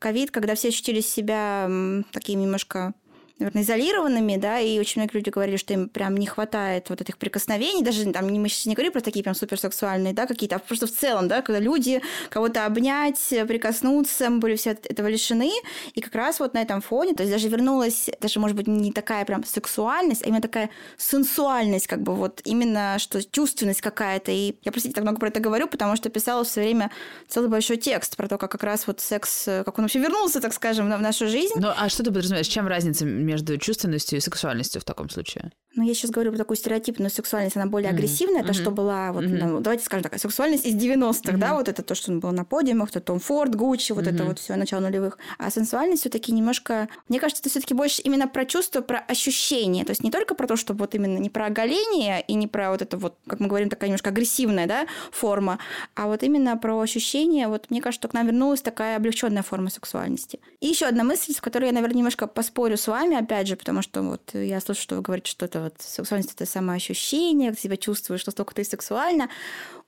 Ковид, 0.00 0.32
когда 0.32 0.56
все 0.56 0.68
ощутили 0.68 1.00
себя 1.00 1.70
такие 2.10 2.36
немножко 2.36 2.92
наверное, 3.40 3.62
изолированными, 3.62 4.36
да, 4.36 4.60
и 4.60 4.78
очень 4.78 5.00
многие 5.00 5.16
люди 5.16 5.30
говорили, 5.30 5.56
что 5.56 5.72
им 5.72 5.88
прям 5.88 6.16
не 6.16 6.26
хватает 6.26 6.90
вот 6.90 7.00
этих 7.00 7.18
прикосновений, 7.18 7.82
даже 7.82 8.04
там 8.12 8.26
мы 8.28 8.48
сейчас 8.48 8.66
не 8.66 8.74
говорим 8.74 8.92
про 8.92 9.00
такие 9.00 9.22
прям 9.22 9.34
суперсексуальные, 9.34 10.12
да, 10.12 10.26
какие-то, 10.26 10.56
а 10.56 10.58
просто 10.58 10.86
в 10.86 10.92
целом, 10.92 11.28
да, 11.28 11.42
когда 11.42 11.58
люди 11.58 12.02
кого-то 12.28 12.66
обнять, 12.66 13.18
прикоснуться, 13.48 14.30
мы 14.30 14.38
были 14.38 14.56
все 14.56 14.70
этого 14.70 15.08
лишены, 15.08 15.50
и 15.94 16.00
как 16.00 16.14
раз 16.14 16.38
вот 16.38 16.54
на 16.54 16.62
этом 16.62 16.80
фоне, 16.82 17.14
то 17.14 17.22
есть 17.22 17.32
даже 17.32 17.48
вернулась, 17.48 18.08
даже, 18.20 18.38
может 18.40 18.56
быть, 18.56 18.66
не 18.68 18.92
такая 18.92 19.24
прям 19.24 19.44
сексуальность, 19.44 20.22
а 20.22 20.28
именно 20.28 20.42
такая 20.42 20.70
сенсуальность, 20.96 21.86
как 21.86 22.02
бы 22.02 22.14
вот 22.14 22.40
именно, 22.44 22.96
что 22.98 23.22
чувственность 23.22 23.80
какая-то, 23.80 24.30
и 24.30 24.54
я, 24.62 24.70
простите, 24.70 24.94
так 24.94 25.04
много 25.04 25.18
про 25.18 25.28
это 25.28 25.40
говорю, 25.40 25.66
потому 25.66 25.96
что 25.96 26.10
писала 26.10 26.44
все 26.44 26.60
время 26.60 26.90
целый 27.26 27.48
большой 27.48 27.78
текст 27.78 28.16
про 28.16 28.28
то, 28.28 28.36
как 28.38 28.50
как 28.50 28.64
раз 28.64 28.86
вот 28.86 29.00
секс, 29.00 29.44
как 29.44 29.78
он 29.78 29.84
вообще 29.84 30.00
вернулся, 30.00 30.40
так 30.40 30.52
скажем, 30.52 30.86
в 30.90 31.00
нашу 31.00 31.28
жизнь. 31.28 31.54
Ну, 31.56 31.68
а 31.74 31.88
что 31.88 32.02
ты 32.02 32.10
подразумеваешь? 32.10 32.48
Чем 32.48 32.66
разница 32.66 33.06
между 33.30 33.56
чувственностью 33.58 34.18
и 34.18 34.20
сексуальностью 34.20 34.80
в 34.80 34.84
таком 34.84 35.08
случае? 35.08 35.52
Ну, 35.76 35.84
я 35.84 35.94
сейчас 35.94 36.10
говорю 36.10 36.32
про 36.32 36.38
такую 36.38 36.56
стереотипную 36.56 37.10
сексуальность, 37.10 37.56
она 37.56 37.66
более 37.66 37.90
mm-hmm. 37.90 37.94
агрессивная, 37.94 38.42
mm-hmm. 38.42 38.52
что 38.52 38.70
была, 38.72 39.12
вот, 39.12 39.24
mm-hmm. 39.24 39.46
ну, 39.46 39.60
давайте 39.60 39.84
скажем 39.84 40.02
так, 40.02 40.18
сексуальность 40.18 40.66
из 40.66 40.74
90-х, 40.74 41.32
mm-hmm. 41.32 41.36
да, 41.36 41.54
вот 41.54 41.68
это 41.68 41.82
то, 41.84 41.94
что 41.94 42.10
было 42.10 42.32
на 42.32 42.44
подиумах, 42.44 42.90
то 42.90 43.00
Том 43.00 43.20
Форд, 43.20 43.54
Гуччи, 43.54 43.92
вот 43.92 44.04
mm-hmm. 44.04 44.14
это 44.14 44.24
вот 44.24 44.38
все 44.40 44.56
начало 44.56 44.80
нулевых. 44.80 45.16
А 45.38 45.48
сенсуальность 45.48 46.00
все 46.02 46.10
таки 46.10 46.32
немножко, 46.32 46.88
мне 47.08 47.20
кажется, 47.20 47.40
это 47.42 47.50
все 47.50 47.60
таки 47.60 47.74
больше 47.74 48.02
именно 48.02 48.26
про 48.26 48.44
чувство, 48.46 48.80
про 48.80 48.98
ощущение, 48.98 49.84
то 49.84 49.90
есть 49.90 50.02
не 50.02 50.10
только 50.10 50.34
про 50.34 50.48
то, 50.48 50.56
что 50.56 50.74
вот 50.74 50.96
именно 50.96 51.18
не 51.18 51.30
про 51.30 51.46
оголение 51.46 52.24
и 52.26 52.34
не 52.34 52.48
про 52.48 52.72
вот 52.72 52.82
это 52.82 52.96
вот, 52.96 53.18
как 53.28 53.38
мы 53.38 53.46
говорим, 53.46 53.70
такая 53.70 53.88
немножко 53.88 54.10
агрессивная, 54.10 54.66
да, 54.66 54.86
форма, 55.12 55.60
а 55.94 56.08
вот 56.08 56.24
именно 56.24 56.56
про 56.56 56.80
ощущение, 56.80 57.46
вот 57.46 57.70
мне 57.70 57.80
кажется, 57.80 58.00
что 58.00 58.08
к 58.08 58.14
нам 58.14 58.26
вернулась 58.26 58.60
такая 58.60 58.96
облегченная 58.96 59.42
форма 59.42 59.70
сексуальности. 59.70 60.40
И 60.58 60.66
еще 60.66 60.86
одна 60.86 61.04
мысль, 61.04 61.32
с 61.32 61.40
которой 61.40 61.66
я, 61.66 61.72
наверное, 61.72 61.98
немножко 61.98 62.26
поспорю 62.26 62.76
с 62.76 62.88
вами, 62.88 63.16
опять 63.20 63.46
же, 63.46 63.56
потому 63.56 63.82
что 63.82 64.02
вот 64.02 64.34
я 64.34 64.60
слышу, 64.60 64.82
что 64.82 64.96
вы 64.96 65.02
говорите, 65.02 65.30
что 65.30 65.46
это 65.46 65.62
вот 65.62 65.74
сексуальность 65.78 66.34
это 66.34 66.46
самоощущение, 66.46 67.50
как 67.50 67.58
себя 67.58 67.76
чувствуешь, 67.76 68.20
что 68.20 68.30
столько 68.30 68.54
ты 68.54 68.64
сексуальна. 68.64 69.28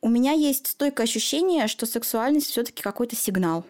У 0.00 0.08
меня 0.08 0.32
есть 0.32 0.68
стойкое 0.68 1.04
ощущение, 1.04 1.66
что 1.66 1.86
сексуальность 1.86 2.46
все-таки 2.46 2.82
какой-то 2.82 3.16
сигнал. 3.16 3.64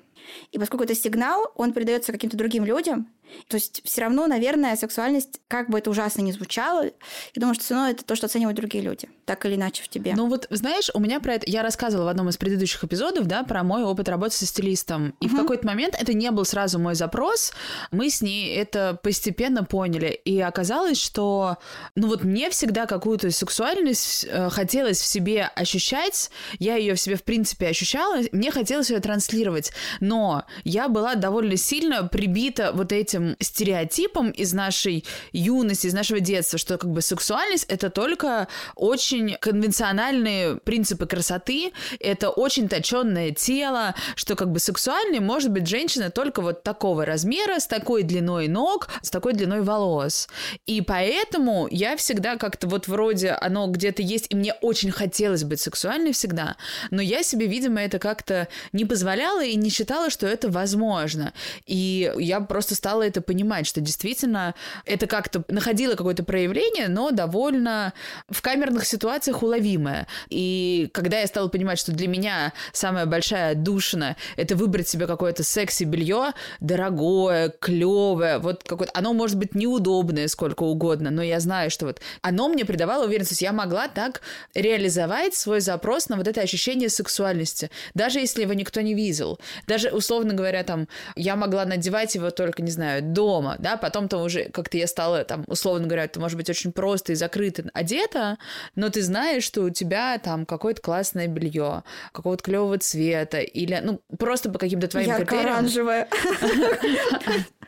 И 0.53 0.59
поскольку 0.59 0.85
это 0.85 0.95
сигнал, 0.95 1.53
он 1.57 1.73
передается 1.73 2.13
каким-то 2.13 2.37
другим 2.37 2.65
людям, 2.65 3.09
то 3.49 3.57
есть 3.57 3.83
все 3.85 4.03
равно, 4.03 4.27
наверное, 4.27 4.77
сексуальность, 4.77 5.41
как 5.49 5.71
бы 5.71 5.79
это 5.79 5.91
ужасно 5.91 6.23
не 6.23 6.33
звучало, 6.33 6.85
я 6.85 6.93
думаю, 7.35 7.55
что 7.55 7.65
все 7.65 7.75
равно 7.75 7.91
это 7.91 8.05
то, 8.05 8.17
что 8.17 8.27
оценивают 8.27 8.57
другие 8.57 8.83
люди, 8.83 9.09
так 9.25 9.45
или 9.47 9.55
иначе 9.55 9.83
в 9.83 9.89
тебе. 9.89 10.15
Ну 10.17 10.27
вот, 10.29 10.47
знаешь, 10.51 10.91
у 10.95 11.01
меня 11.01 11.21
про 11.21 11.35
это... 11.35 11.51
Я 11.51 11.63
рассказывала 11.63 12.07
в 12.07 12.09
одном 12.09 12.29
из 12.29 12.37
предыдущих 12.37 12.85
эпизодов, 12.85 13.27
да, 13.27 13.43
про 13.43 13.63
мой 13.63 13.83
опыт 13.83 14.09
работы 14.09 14.35
со 14.35 14.47
стилистом. 14.47 15.15
И 15.21 15.27
угу. 15.27 15.37
в 15.37 15.39
какой-то 15.39 15.67
момент 15.67 15.97
это 15.99 16.13
не 16.15 16.31
был 16.31 16.45
сразу 16.45 16.79
мой 16.79 16.95
запрос, 16.95 17.53
мы 17.91 18.11
с 18.11 18.23
ней 18.23 18.55
это 18.55 18.99
постепенно 19.03 19.65
поняли. 19.65 20.09
И 20.25 20.41
оказалось, 20.41 21.01
что, 21.01 21.59
ну 21.95 22.09
вот 22.09 22.25
мне 22.25 22.51
всегда 22.51 22.87
какую-то 22.87 23.31
сексуальность 23.31 24.27
э, 24.29 24.51
хотелось 24.51 25.01
в 25.01 25.07
себе 25.07 25.45
ощущать, 25.55 26.31
я 26.59 26.77
ее 26.77 26.95
в 26.95 27.01
себе, 27.01 27.17
в 27.17 27.23
принципе, 27.25 27.69
ощущала, 27.69 28.19
мне 28.33 28.51
хотелось 28.51 28.91
ее 28.91 29.01
транслировать, 29.01 29.73
но 30.01 30.45
я 30.65 30.89
была 30.89 31.15
довольно 31.15 31.57
сильно 31.57 32.07
прибита 32.07 32.73
вот 32.75 32.93
этим 32.93 33.22
этим 33.23 33.37
стереотипом 33.41 34.31
из 34.31 34.53
нашей 34.53 35.05
юности, 35.33 35.87
из 35.87 35.95
нашего 35.95 36.21
детства, 36.21 36.59
что 36.59 36.79
как 36.79 36.91
бы 36.91 37.03
сексуальность 37.03 37.65
это 37.69 37.91
только 37.91 38.49
очень 38.75 39.37
конвенциональные 39.41 40.57
принципы 40.57 41.07
красоты, 41.07 41.73
это 42.01 42.31
очень 42.31 42.69
точенное 42.69 43.31
тело, 43.31 43.95
что 44.17 44.37
как 44.37 44.51
бы 44.51 44.59
сексуальной 44.59 45.21
может 45.21 45.51
быть 45.51 45.67
женщина 45.67 46.11
только 46.11 46.43
вот 46.43 46.63
такого 46.63 47.05
размера, 47.05 47.59
с 47.59 47.67
такой 47.67 48.03
длиной 48.03 48.49
ног, 48.49 48.89
с 49.03 49.11
такой 49.11 49.33
длиной 49.35 49.63
волос. 49.63 50.29
И 50.67 50.81
поэтому 50.81 51.69
я 51.71 51.97
всегда 51.97 52.37
как-то 52.37 52.67
вот 52.67 52.89
вроде 52.89 53.31
оно 53.31 53.67
где-то 53.69 54.03
есть, 54.03 54.27
и 54.31 54.37
мне 54.37 54.55
очень 54.61 54.91
хотелось 54.91 55.45
быть 55.45 55.61
сексуальной 55.61 56.13
всегда, 56.13 56.57
но 56.91 57.03
я 57.03 57.23
себе, 57.23 57.47
видимо, 57.47 57.81
это 57.81 57.99
как-то 57.99 58.49
не 58.73 58.85
позволяла 58.85 59.45
и 59.45 59.57
не 59.57 59.71
считала, 59.71 60.11
что 60.11 60.27
это 60.27 60.51
возможно. 60.51 61.33
И 61.67 62.13
я 62.19 62.41
просто 62.41 62.75
стала 62.75 63.03
это 63.13 63.21
понимать, 63.21 63.67
что 63.67 63.81
действительно 63.81 64.55
это 64.87 65.07
как-то 65.07 65.45
находило 65.49 65.95
какое-то 65.95 66.25
проявление, 66.25 66.89
но 66.89 67.11
довольно 67.11 67.93
в 68.29 68.41
камерных 68.41 68.87
ситуациях 68.87 69.43
уловимое. 69.43 70.07
И 70.31 70.89
когда 70.93 71.21
я 71.21 71.27
стала 71.27 71.49
понимать, 71.49 71.79
что 71.79 71.93
для 71.93 72.09
меня 72.09 72.53
самая 72.73 73.07
большая 73.07 73.55
душина— 73.55 74.17
это 74.37 74.57
выбрать 74.57 74.89
себе 74.89 75.07
какое-то 75.07 75.43
секси-белье, 75.45 76.33
дорогое, 76.61 77.51
клевое, 77.61 78.39
вот 78.39 78.65
какое-то... 78.65 78.93
Оно 78.95 79.13
может 79.13 79.37
быть 79.37 79.55
неудобное 79.55 80.29
сколько 80.29 80.63
угодно, 80.63 81.11
но 81.11 81.23
я 81.23 81.39
знаю, 81.41 81.71
что 81.71 81.87
вот 81.87 82.01
оно 82.23 82.49
мне 82.49 82.65
придавало 82.65 83.05
уверенность, 83.05 83.43
я 83.43 83.53
могла 83.53 83.89
так 83.89 84.23
реализовать 84.55 85.35
свой 85.35 85.61
запрос 85.61 86.09
на 86.09 86.17
вот 86.17 86.27
это 86.29 86.41
ощущение 86.41 86.89
сексуальности, 86.89 87.71
даже 87.95 88.21
если 88.21 88.43
его 88.43 88.55
никто 88.55 88.81
не 88.81 88.95
видел. 88.95 89.39
Даже, 89.67 89.91
условно 89.91 90.35
говоря, 90.35 90.65
там, 90.65 90.89
я 91.17 91.37
могла 91.37 91.65
надевать 91.65 92.15
его 92.15 92.31
только, 92.31 92.63
не 92.63 92.71
знаю, 92.71 92.92
дома, 93.01 93.57
да, 93.59 93.77
потом 93.77 94.09
там 94.09 94.23
уже 94.23 94.45
как-то 94.51 94.77
я 94.77 94.87
стала, 94.87 95.25
там, 95.25 95.45
условно 95.47 95.87
говоря, 95.87 96.05
это 96.05 96.21
может 96.21 96.37
быть 96.37 96.51
очень 96.51 96.73
просто 96.73 97.13
и 97.13 97.15
закрыто 97.15 97.65
одета, 97.73 98.39
но 98.75 98.89
ты 98.91 99.03
знаешь, 99.03 99.45
что 99.45 99.63
у 99.63 99.71
тебя 99.71 100.19
там 100.19 100.47
какое-то 100.47 100.83
классное 100.83 101.27
белье, 101.27 101.85
какого-то 102.13 102.43
клевого 102.43 102.79
цвета, 102.79 103.41
или, 103.41 103.81
ну, 103.83 104.01
просто 104.19 104.51
по 104.51 104.59
каким-то 104.59 104.89
твоим 104.89 105.09
Ярко-оранжевое. 105.09 106.09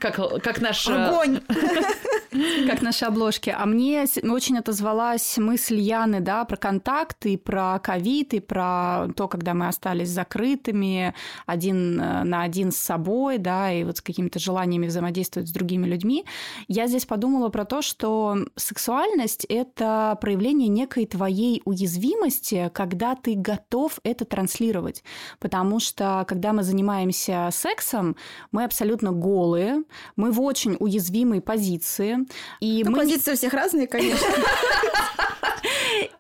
Как, 0.01 0.17
как 0.43 0.61
наш... 0.61 0.87
Э, 0.89 1.07
Огонь! 1.07 1.41
Как 2.67 2.83
наши 2.83 3.05
обложки. 3.05 3.55
А 3.57 3.65
мне 3.67 4.07
очень 4.23 4.59
отозвалась 4.59 5.39
мысль 5.39 5.79
Яны, 5.79 6.21
да, 6.21 6.45
про 6.45 6.57
контакт 6.57 7.27
и 7.27 7.37
про 7.37 7.79
ковид, 7.79 8.35
и 8.35 8.41
про 8.41 9.09
то, 9.17 9.29
когда 9.29 9.55
мы 9.55 9.69
остались 9.69 10.09
закрытыми, 10.09 11.15
один 11.47 12.01
э, 12.01 12.25
на 12.25 12.43
один 12.43 12.73
с 12.73 12.77
собой, 12.77 13.39
да, 13.39 13.73
и 13.73 13.85
вот 13.85 13.99
с 13.99 14.01
какими-то 14.01 14.39
желаниями 14.39 14.87
взаимодействовать 14.87 15.49
с 15.49 15.53
другими 15.53 15.87
людьми. 15.87 16.25
Я 16.67 16.87
здесь 16.89 17.07
подумала 17.07 17.51
про 17.51 17.65
то, 17.65 17.83
что 17.83 18.37
сексуальность— 18.57 19.45
это 19.49 20.19
проявление 20.21 20.69
некой 20.69 21.07
твоей 21.07 21.63
уязвимости, 21.65 22.71
когда 22.75 23.15
ты 23.15 23.35
готов 23.37 24.01
это 24.03 24.25
транслировать. 24.25 25.05
Потому 25.39 25.79
что, 25.79 26.25
когда 26.27 26.53
мы 26.53 26.63
занимаемся 26.65 27.49
сексом, 27.53 28.17
мы 28.51 28.65
абсолютно 28.65 29.13
голые, 29.13 29.85
мы 30.17 30.33
в 30.33 30.41
очень 30.41 30.77
уязвимой 30.81 31.41
позиции. 31.41 32.24
И 32.61 32.83
ну, 32.85 32.91
мы... 32.91 32.99
Позиции 32.99 33.33
у 33.33 33.37
всех 33.37 33.53
разные, 33.53 33.87
конечно. 33.87 34.27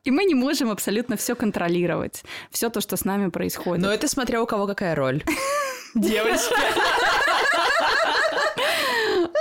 И 0.05 0.11
мы 0.11 0.25
не 0.25 0.35
можем 0.35 0.71
абсолютно 0.71 1.17
все 1.17 1.35
контролировать, 1.35 2.25
все 2.51 2.71
то, 2.71 2.81
что 2.81 2.97
с 2.97 3.05
нами 3.05 3.31
происходит. 3.31 3.83
Но 3.83 3.93
это 3.93 4.09
смотря 4.09 4.43
у 4.43 4.47
кого 4.47 4.67
какая 4.67 4.95
роль. 4.95 5.23
Девочки. 5.95 6.55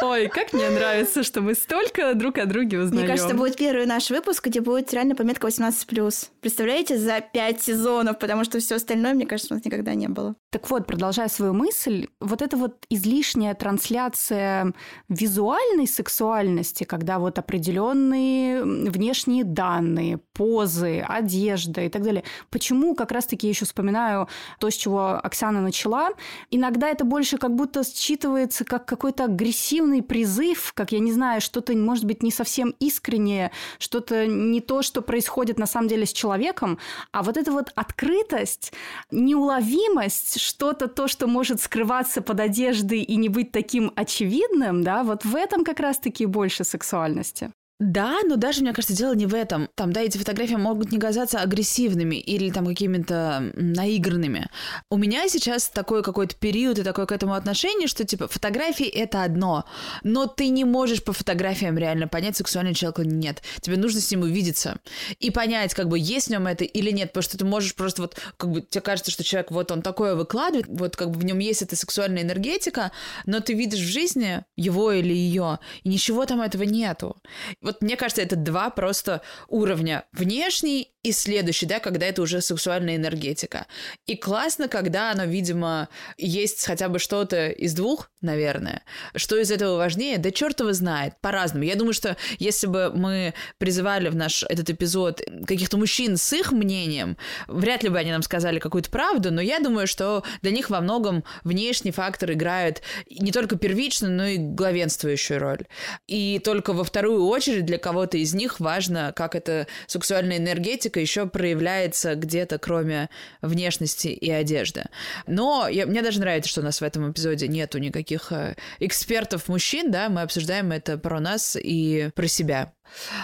Ой, 0.04 0.28
как 0.28 0.52
мне 0.52 0.70
нравится, 0.70 1.24
что 1.24 1.39
мы 1.39 1.54
столько 1.54 2.13
друг 2.13 2.38
о 2.38 2.46
друге 2.46 2.80
узнаем. 2.80 3.06
Мне 3.06 3.08
кажется, 3.08 3.36
будет 3.36 3.56
первый 3.56 3.86
наш 3.86 4.10
выпуск, 4.10 4.46
где 4.48 4.60
будет 4.60 4.94
реально 4.94 5.16
пометка 5.16 5.48
18+. 5.48 6.30
Представляете, 6.42 6.98
за 6.98 7.22
пять 7.22 7.62
сезонов, 7.62 8.20
потому 8.20 8.44
что 8.44 8.60
все 8.60 8.76
остальное, 8.76 9.13
мне 9.13 9.26
кажется, 9.26 9.54
у 9.54 9.58
нас 9.58 9.63
никогда 9.66 9.94
не 9.94 10.10
было. 10.10 10.36
Так 10.50 10.70
вот, 10.70 10.88
продолжая 10.88 11.30
свою 11.30 11.54
мысль, 11.54 12.08
вот 12.20 12.42
эта 12.42 12.58
вот 12.58 12.86
излишняя 12.89 13.54
трансляция 13.54 14.74
визуальной 15.08 15.88
сексуальности, 15.88 16.84
когда 16.84 17.18
вот 17.18 17.39
определенные 17.39 18.63
внешние 18.63 19.46
данные, 19.46 20.20
позы, 20.34 21.00
одежда 21.08 21.82
и 21.82 21.89
так 21.89 22.04
далее. 22.04 22.24
Почему 22.50 22.94
как 22.94 23.13
раз-таки 23.13 23.48
я 23.48 23.52
еще 23.52 23.66
вспоминаю 23.66 24.28
то, 24.60 24.70
с 24.70 24.74
чего 24.74 25.20
Оксана 25.24 25.62
начала. 25.62 26.10
Иногда 26.52 26.89
это 26.89 27.06
больше 27.06 27.38
как 27.38 27.56
будто 27.56 27.82
считывается 27.82 28.66
как 28.66 28.86
какой-то 28.86 29.26
агрессивный 29.26 29.93
агрессивный 29.94 30.02
призыв, 30.02 30.74
как 30.74 30.92
я 30.92 31.00
не 31.00 31.12
знаю, 31.12 31.42
что-то, 31.42 31.74
может 31.74 32.06
быть, 32.06 32.24
не 32.24 32.32
совсем 32.32 32.74
искреннее, 32.80 33.52
что-то 33.80 34.26
не 34.26 34.62
то, 34.62 34.82
что 34.82 35.02
происходит 35.02 35.60
на 35.60 35.66
самом 35.66 35.88
деле 35.88 36.06
с 36.06 36.14
человеком, 36.14 36.78
а 37.12 37.22
вот 37.22 37.38
эта 37.38 37.52
вот 37.52 37.72
открытость, 37.76 38.74
неуловимость, 39.12 40.40
что-то 40.40 40.88
то, 40.88 41.08
что 41.08 41.28
может 41.28 41.62
скрываться 41.62 42.22
под 42.22 42.40
одеждой 42.40 43.02
и 43.02 43.16
не 43.18 43.30
быть 43.30 43.52
таким 43.52 43.92
очевидным, 43.96 44.84
да, 44.84 45.04
вот 45.04 45.26
в 45.26 45.36
этом 45.36 45.64
как 45.64 45.80
раз-таки 45.80 46.26
больше 46.26 46.64
сексуальности. 46.64 47.52
Да, 47.84 48.19
но 48.26 48.38
даже, 48.38 48.62
мне 48.62 48.72
кажется, 48.72 48.96
дело 48.96 49.13
не 49.13 49.26
в 49.26 49.36
этом. 49.36 49.67
Там, 49.76 49.91
да, 49.91 50.00
эти 50.00 50.17
фотографии 50.17 50.56
могут 50.56 50.93
не 50.93 51.00
казаться 51.00 51.41
агрессивными 51.41 52.15
или 52.15 52.50
там 52.50 52.65
какими-то 52.65 53.52
наигранными. 53.56 54.48
У 54.89 54.96
меня 54.96 55.28
сейчас 55.28 55.67
такой 55.67 56.02
какой-то 56.02 56.34
период 56.38 56.80
и 56.80 56.84
такое 56.84 57.06
к 57.06 57.12
этому 57.12 57.34
отношение, 57.34 57.89
что, 57.89 58.06
типа, 58.06 58.30
фотографии— 58.30 58.86
это 58.88 59.24
одно, 59.24 59.65
но 60.02 60.28
ты 60.28 60.48
не 60.48 60.63
можешь 60.63 61.04
по 61.04 61.12
фотографиям 61.12 61.78
реально 61.78 62.08
понять, 62.08 62.38
сексуальный 62.38 62.74
человек 62.74 63.00
или 63.00 63.10
нет. 63.10 63.43
Тебе 63.60 63.76
нужно 63.76 64.00
с 64.00 64.10
ним 64.10 64.22
увидеться 64.22 64.80
и 65.19 65.30
понять, 65.30 65.74
как 65.74 65.89
бы, 65.89 66.00
есть 66.00 66.28
в 66.28 66.30
нем 66.30 66.48
это 66.48 66.63
или 66.63 66.89
нет, 66.89 67.10
потому 67.10 67.24
что 67.24 67.38
ты 67.38 67.43
можешь 67.43 67.76
просто 67.76 68.04
вот, 68.04 68.17
как 68.38 68.50
бы, 68.50 68.62
тебе 68.62 68.80
кажется, 68.80 69.12
что 69.12 69.26
человек 69.26 69.52
вот 69.52 69.72
он 69.72 69.82
такое 69.82 70.15
выкладывает, 70.15 70.67
вот 70.69 70.96
как 70.96 71.12
бы 71.12 71.19
в 71.19 71.26
нем 71.26 71.39
есть 71.39 71.62
эта 71.62 71.76
сексуальная 71.76 72.24
энергетика, 72.24 72.93
но 73.26 73.41
ты 73.41 73.54
видишь 73.54 73.82
в 73.82 73.91
жизни 73.91 74.46
его 74.56 74.93
или 74.93 75.13
ее, 75.13 75.60
и 75.84 75.89
ничего 75.89 76.26
там 76.26 76.41
этого 76.41 76.63
нету. 76.63 77.17
Вот 77.62 77.73
мне 77.82 77.96
кажется, 77.96 78.22
это 78.22 78.36
два 78.36 78.70
просто 78.70 79.22
уровня. 79.48 80.06
Внешний 80.12 80.94
и 81.04 81.12
следующий, 81.12 81.66
да, 81.66 81.80
когда 81.80 82.06
это 82.06 82.22
уже 82.22 82.42
сексуальная 82.42 82.96
энергетика. 82.96 83.68
И 84.08 84.16
классно, 84.16 84.70
когда 84.70 85.12
оно, 85.12 85.26
видимо, 85.26 85.90
есть 86.18 86.66
хотя 86.66 86.88
бы 86.88 86.98
что-то 86.98 87.50
из 87.50 87.74
двух, 87.74 88.10
наверное. 88.22 88.84
Что 89.14 89.38
из 89.38 89.52
этого 89.52 89.76
важнее? 89.76 90.18
Да 90.18 90.32
черт 90.32 90.62
его 90.62 90.72
знает. 90.72 91.16
По-разному. 91.20 91.66
Я 91.66 91.76
думаю, 91.76 91.94
что 91.94 92.16
если 92.40 92.68
бы 92.68 92.92
мы 92.96 93.34
призывали 93.58 94.08
в 94.08 94.16
наш 94.16 94.44
этот 94.44 94.70
эпизод 94.70 95.22
каких-то 95.46 95.78
мужчин 95.78 96.16
с 96.16 96.32
их 96.32 96.54
мнением, 96.54 97.18
вряд 97.48 97.84
ли 97.84 97.90
бы 97.90 98.00
они 98.00 98.12
нам 98.12 98.24
сказали 98.24 98.60
какую-то 98.60 98.90
правду, 98.90 99.30
но 99.30 99.42
я 99.42 99.60
думаю, 99.60 99.88
что 99.88 100.24
для 100.42 100.52
них 100.52 100.70
во 100.70 100.80
многом 100.80 101.26
внешний 101.44 101.92
фактор 101.92 102.32
играет 102.32 102.82
не 103.10 103.34
только 103.34 103.58
первичную, 103.58 104.14
но 104.14 104.26
и 104.26 104.38
главенствующую 104.38 105.40
роль. 105.40 105.66
И 106.08 106.40
только 106.40 106.72
во 106.72 106.86
вторую 106.86 107.26
очередь 107.28 107.62
для 107.65 107.78
кого-то 107.78 108.17
из 108.17 108.34
них 108.34 108.60
важно, 108.60 109.13
как 109.15 109.36
эта 109.36 109.67
сексуальная 109.88 110.38
энергетика 110.38 110.99
еще 110.99 111.26
проявляется 111.28 112.15
где-то, 112.15 112.58
кроме 112.60 113.10
внешности 113.41 114.08
и 114.08 114.30
одежды. 114.30 114.86
Но 115.28 115.67
я, 115.67 115.86
мне 115.86 116.02
даже 116.02 116.19
нравится, 116.19 116.49
что 116.49 116.62
у 116.62 116.63
нас 116.63 116.82
в 116.82 116.84
этом 116.84 117.12
эпизоде 117.12 117.47
нету 117.47 117.80
никаких 117.80 118.32
э, 118.32 118.56
экспертов 118.80 119.47
мужчин, 119.47 119.91
да, 119.91 120.10
мы 120.10 120.21
обсуждаем 120.21 120.71
это 120.71 120.97
про 120.97 121.19
нас 121.19 121.58
и 121.60 122.10
про 122.15 122.28
себя. 122.28 122.73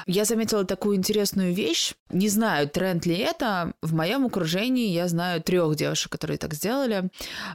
Я 0.06 0.26
заметила 0.26 0.66
такую 0.66 0.96
интересную 0.96 1.54
вещь. 1.54 1.94
Не 2.10 2.30
знаю, 2.30 2.70
тренд 2.70 3.06
ли 3.06 3.18
это. 3.18 3.74
В 3.82 3.94
моем 3.94 4.26
окружении 4.26 4.90
я 4.90 5.08
знаю 5.08 5.42
трех 5.42 5.76
девушек, 5.76 6.12
которые 6.12 6.38
так 6.38 6.54
сделали. 6.54 7.10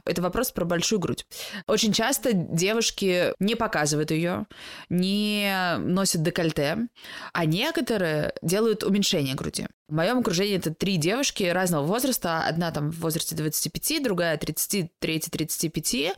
Это 0.05 0.21
вопрос 0.21 0.51
про 0.51 0.65
большую 0.65 0.99
грудь. 0.99 1.25
Очень 1.67 1.93
часто 1.93 2.33
девушки 2.33 3.33
не 3.39 3.55
показывают 3.55 4.11
ее, 4.11 4.45
не 4.89 5.77
носят 5.79 6.23
декольте, 6.23 6.87
а 7.33 7.45
некоторые 7.45 8.33
делают 8.41 8.83
уменьшение 8.83 9.35
груди. 9.35 9.67
В 9.87 9.93
моем 9.93 10.17
окружении 10.17 10.55
это 10.55 10.73
три 10.73 10.97
девушки 10.97 11.43
разного 11.43 11.85
возраста. 11.85 12.43
Одна 12.47 12.71
там 12.71 12.89
в 12.89 12.99
возрасте 13.01 13.35
25, 13.35 14.01
другая 14.01 14.35
33-35. 14.35 16.13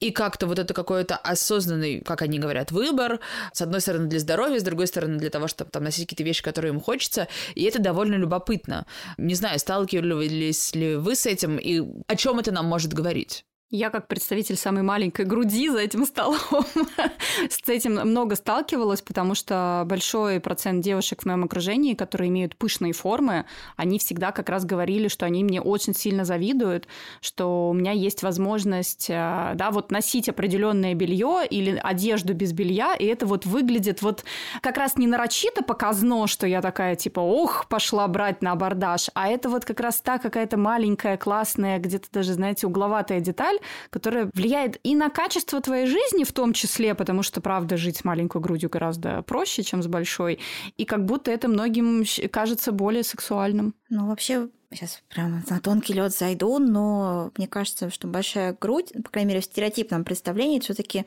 И 0.00 0.10
как-то 0.10 0.46
вот 0.46 0.58
это 0.58 0.74
какой-то 0.74 1.16
осознанный, 1.16 2.00
как 2.00 2.20
они 2.20 2.38
говорят, 2.38 2.72
выбор. 2.72 3.20
С 3.54 3.62
одной 3.62 3.80
стороны 3.80 4.08
для 4.08 4.18
здоровья, 4.18 4.60
с 4.60 4.62
другой 4.62 4.86
стороны 4.86 5.16
для 5.16 5.30
того, 5.30 5.48
чтобы 5.48 5.70
там 5.70 5.84
носить 5.84 6.06
какие-то 6.06 6.24
вещи, 6.24 6.42
которые 6.42 6.74
им 6.74 6.80
хочется. 6.80 7.26
И 7.54 7.62
это 7.64 7.80
довольно 7.80 8.16
любопытно. 8.16 8.84
Не 9.16 9.34
знаю, 9.34 9.58
сталкивались 9.58 10.74
ли 10.74 10.96
вы 10.96 11.16
с 11.16 11.24
этим 11.24 11.56
и 11.56 11.82
о 12.06 12.16
чем 12.16 12.38
это 12.38 12.52
нам 12.52 12.66
может 12.66 12.92
говорить? 12.92 13.46
Я 13.70 13.90
как 13.90 14.06
представитель 14.06 14.54
самой 14.54 14.84
маленькой 14.84 15.24
груди 15.24 15.68
за 15.68 15.80
этим 15.80 16.06
столом 16.06 16.38
с 17.50 17.68
этим 17.68 17.94
много 17.94 18.36
сталкивалась, 18.36 19.02
потому 19.02 19.34
что 19.34 19.82
большой 19.86 20.38
процент 20.38 20.84
девушек 20.84 21.22
в 21.22 21.26
моем 21.26 21.42
окружении, 21.42 21.94
которые 21.94 22.28
имеют 22.28 22.54
пышные 22.54 22.92
формы, 22.92 23.44
они 23.74 23.98
всегда 23.98 24.30
как 24.30 24.50
раз 24.50 24.64
говорили, 24.64 25.08
что 25.08 25.26
они 25.26 25.42
мне 25.42 25.60
очень 25.60 25.96
сильно 25.96 26.24
завидуют, 26.24 26.86
что 27.20 27.70
у 27.70 27.72
меня 27.72 27.90
есть 27.90 28.22
возможность, 28.22 29.10
э, 29.10 29.54
да, 29.56 29.72
вот 29.72 29.90
носить 29.90 30.28
определенное 30.28 30.94
белье 30.94 31.40
или 31.50 31.80
одежду 31.82 32.34
без 32.34 32.52
белья, 32.52 32.94
и 32.94 33.04
это 33.06 33.26
вот 33.26 33.46
выглядит 33.46 34.00
вот 34.00 34.24
как 34.60 34.76
раз 34.76 34.96
не 34.96 35.08
нарочито 35.08 35.64
показно, 35.64 36.28
что 36.28 36.46
я 36.46 36.62
такая 36.62 36.94
типа, 36.94 37.18
ох, 37.18 37.66
пошла 37.66 38.06
брать 38.06 38.42
на 38.42 38.52
абордаж, 38.52 39.10
а 39.14 39.26
это 39.26 39.48
вот 39.48 39.64
как 39.64 39.80
раз 39.80 40.00
та 40.00 40.18
какая-то 40.18 40.56
маленькая, 40.56 41.16
классная, 41.16 41.80
где-то 41.80 42.06
даже, 42.12 42.34
знаете, 42.34 42.68
угловатая 42.68 43.18
деталь, 43.18 43.55
деталь, 43.56 43.68
которая 43.90 44.30
влияет 44.34 44.78
и 44.84 44.94
на 44.94 45.10
качество 45.10 45.60
твоей 45.60 45.86
жизни 45.86 46.24
в 46.24 46.32
том 46.32 46.52
числе, 46.52 46.94
потому 46.94 47.22
что, 47.22 47.40
правда, 47.40 47.76
жить 47.76 47.98
с 47.98 48.04
маленькой 48.04 48.40
грудью 48.40 48.70
гораздо 48.70 49.22
проще, 49.22 49.62
чем 49.62 49.82
с 49.82 49.86
большой, 49.86 50.38
и 50.76 50.84
как 50.84 51.04
будто 51.04 51.30
это 51.30 51.48
многим 51.48 52.04
кажется 52.30 52.72
более 52.72 53.02
сексуальным. 53.02 53.74
Ну, 53.88 54.08
вообще, 54.08 54.48
сейчас 54.72 55.00
прям 55.08 55.44
на 55.48 55.60
тонкий 55.60 55.92
лед 55.92 56.12
зайду, 56.12 56.58
но 56.58 57.30
мне 57.36 57.46
кажется, 57.46 57.88
что 57.90 58.08
большая 58.08 58.56
грудь, 58.60 58.92
по 59.04 59.10
крайней 59.10 59.28
мере, 59.28 59.40
в 59.40 59.44
стереотипном 59.44 60.04
представлении, 60.04 60.58
все-таки 60.58 61.04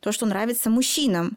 то, 0.00 0.12
что 0.12 0.24
нравится 0.24 0.70
мужчинам. 0.70 1.36